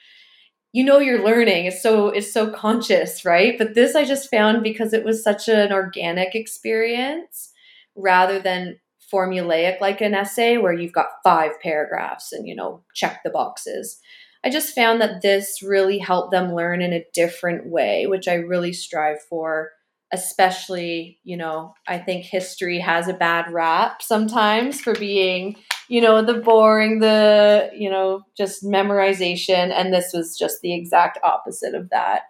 you 0.73 0.83
know 0.83 0.99
you're 0.99 1.23
learning 1.23 1.65
it's 1.65 1.81
so 1.83 2.07
it's 2.07 2.31
so 2.31 2.49
conscious 2.49 3.25
right 3.25 3.57
but 3.57 3.73
this 3.73 3.95
i 3.95 4.05
just 4.05 4.29
found 4.29 4.63
because 4.63 4.93
it 4.93 5.03
was 5.03 5.23
such 5.23 5.47
an 5.47 5.71
organic 5.71 6.33
experience 6.33 7.51
rather 7.95 8.39
than 8.39 8.79
formulaic 9.11 9.81
like 9.81 9.99
an 9.99 10.13
essay 10.13 10.57
where 10.57 10.73
you've 10.73 10.93
got 10.93 11.07
five 11.23 11.51
paragraphs 11.61 12.31
and 12.31 12.47
you 12.47 12.55
know 12.55 12.81
check 12.93 13.21
the 13.23 13.29
boxes 13.29 13.99
i 14.43 14.49
just 14.49 14.75
found 14.75 15.01
that 15.01 15.21
this 15.21 15.61
really 15.61 15.97
helped 15.97 16.31
them 16.31 16.53
learn 16.53 16.81
in 16.81 16.93
a 16.93 17.05
different 17.13 17.67
way 17.67 18.05
which 18.07 18.27
i 18.27 18.33
really 18.33 18.73
strive 18.73 19.21
for 19.29 19.71
especially 20.13 21.19
you 21.23 21.37
know 21.37 21.73
i 21.87 21.97
think 21.97 22.25
history 22.25 22.79
has 22.79 23.07
a 23.07 23.13
bad 23.13 23.51
rap 23.51 24.01
sometimes 24.01 24.81
for 24.81 24.93
being 24.95 25.55
you 25.91 25.99
know, 25.99 26.23
the 26.23 26.35
boring, 26.35 26.99
the, 26.99 27.69
you 27.75 27.89
know, 27.89 28.21
just 28.37 28.63
memorization. 28.63 29.73
And 29.73 29.93
this 29.93 30.11
was 30.13 30.37
just 30.37 30.61
the 30.61 30.73
exact 30.73 31.19
opposite 31.21 31.75
of 31.75 31.89
that. 31.89 32.21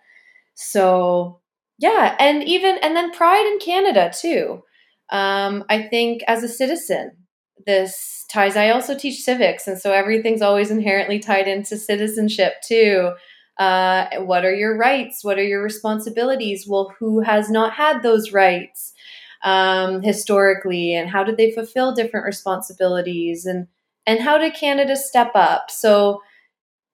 So, 0.55 1.41
yeah. 1.77 2.15
And 2.17 2.41
even, 2.41 2.79
and 2.81 2.95
then 2.95 3.11
pride 3.11 3.45
in 3.45 3.59
Canada 3.59 4.11
too. 4.19 4.63
Um, 5.11 5.63
I 5.69 5.83
think 5.83 6.23
as 6.27 6.41
a 6.41 6.47
citizen, 6.47 7.11
this 7.65 8.25
ties, 8.29 8.55
I 8.55 8.69
also 8.69 8.97
teach 8.97 9.21
civics. 9.21 9.67
And 9.67 9.79
so 9.79 9.91
everything's 9.91 10.41
always 10.41 10.71
inherently 10.71 11.19
tied 11.19 11.47
into 11.47 11.77
citizenship 11.77 12.53
too. 12.65 13.11
Uh, 13.59 14.07
what 14.19 14.45
are 14.45 14.53
your 14.53 14.77
rights? 14.77 15.23
What 15.23 15.37
are 15.37 15.43
your 15.43 15.61
responsibilities? 15.61 16.65
Well, 16.67 16.93
who 16.99 17.21
has 17.21 17.49
not 17.49 17.73
had 17.73 18.01
those 18.01 18.31
rights? 18.31 18.93
um, 19.43 20.01
historically 20.01 20.93
and 20.93 21.09
how 21.09 21.23
did 21.23 21.37
they 21.37 21.51
fulfill 21.51 21.93
different 21.93 22.25
responsibilities 22.25 23.45
and 23.45 23.67
and 24.05 24.19
how 24.19 24.37
did 24.37 24.53
canada 24.53 24.95
step 24.95 25.31
up 25.35 25.71
so 25.71 26.21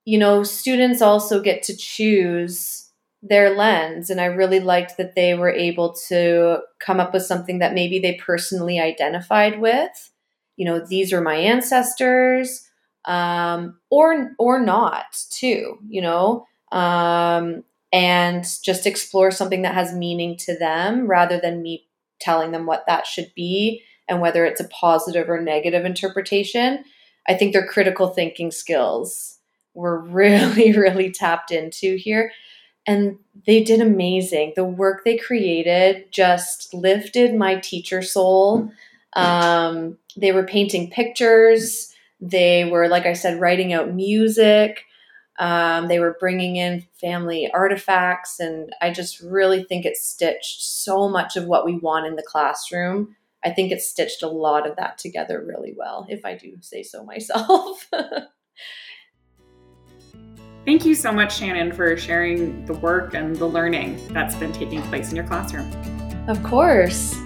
you 0.04 0.18
know 0.18 0.42
students 0.42 1.02
also 1.02 1.42
get 1.42 1.62
to 1.62 1.76
choose 1.76 2.90
their 3.22 3.54
lens 3.54 4.08
and 4.08 4.20
i 4.20 4.26
really 4.26 4.60
liked 4.60 4.96
that 4.96 5.14
they 5.14 5.34
were 5.34 5.50
able 5.50 5.92
to 5.92 6.58
come 6.78 7.00
up 7.00 7.12
with 7.12 7.22
something 7.22 7.58
that 7.58 7.74
maybe 7.74 7.98
they 7.98 8.14
personally 8.14 8.80
identified 8.80 9.60
with 9.60 10.10
you 10.58 10.66
know 10.66 10.84
these 10.86 11.14
are 11.14 11.22
my 11.22 11.36
ancestors 11.36 12.68
um, 13.06 13.78
or 13.88 14.34
or 14.38 14.60
not 14.60 15.16
too 15.30 15.78
you 15.88 16.02
know 16.02 16.46
um, 16.72 17.64
and 17.92 18.44
just 18.62 18.86
explore 18.86 19.30
something 19.30 19.62
that 19.62 19.74
has 19.74 19.94
meaning 19.94 20.36
to 20.36 20.58
them 20.58 21.06
rather 21.06 21.40
than 21.40 21.62
me 21.62 21.86
telling 22.20 22.52
them 22.52 22.66
what 22.66 22.84
that 22.86 23.06
should 23.06 23.32
be 23.34 23.82
and 24.08 24.20
whether 24.20 24.44
it's 24.44 24.60
a 24.60 24.68
positive 24.68 25.28
or 25.28 25.40
negative 25.40 25.84
interpretation. 25.84 26.84
I 27.28 27.34
think 27.34 27.52
their 27.52 27.66
critical 27.66 28.08
thinking 28.08 28.50
skills 28.50 29.38
were 29.74 30.00
really, 30.08 30.72
really 30.72 31.10
tapped 31.10 31.50
into 31.50 31.96
here. 31.96 32.32
And 32.86 33.18
they 33.46 33.62
did 33.62 33.80
amazing. 33.82 34.54
The 34.56 34.64
work 34.64 35.04
they 35.04 35.18
created 35.18 36.10
just 36.10 36.72
lifted 36.72 37.34
my 37.34 37.56
teacher 37.56 38.00
soul. 38.00 38.70
Um, 39.14 39.98
they 40.16 40.32
were 40.32 40.44
painting 40.44 40.90
pictures. 40.90 41.92
They 42.20 42.64
were, 42.64 42.88
like 42.88 43.06
I 43.06 43.12
said, 43.12 43.40
writing 43.40 43.72
out 43.72 43.94
music. 43.94 44.84
Um, 45.38 45.86
they 45.86 46.00
were 46.00 46.16
bringing 46.18 46.56
in 46.56 46.84
family 47.00 47.48
artifacts, 47.52 48.40
and 48.40 48.74
I 48.82 48.92
just 48.92 49.20
really 49.20 49.62
think 49.62 49.86
it 49.86 49.96
stitched 49.96 50.62
so 50.62 51.08
much 51.08 51.36
of 51.36 51.44
what 51.44 51.64
we 51.64 51.78
want 51.78 52.06
in 52.06 52.16
the 52.16 52.24
classroom. 52.26 53.14
I 53.44 53.50
think 53.50 53.70
it 53.70 53.80
stitched 53.80 54.24
a 54.24 54.28
lot 54.28 54.68
of 54.68 54.74
that 54.76 54.98
together 54.98 55.44
really 55.46 55.74
well, 55.76 56.06
if 56.08 56.24
I 56.24 56.36
do 56.36 56.56
say 56.60 56.82
so 56.82 57.04
myself. 57.04 57.88
Thank 60.64 60.84
you 60.84 60.96
so 60.96 61.12
much, 61.12 61.38
Shannon, 61.38 61.72
for 61.72 61.96
sharing 61.96 62.66
the 62.66 62.74
work 62.74 63.14
and 63.14 63.36
the 63.36 63.46
learning 63.46 64.06
that's 64.08 64.34
been 64.34 64.52
taking 64.52 64.82
place 64.82 65.10
in 65.10 65.16
your 65.16 65.26
classroom. 65.26 65.70
Of 66.28 66.42
course. 66.42 67.16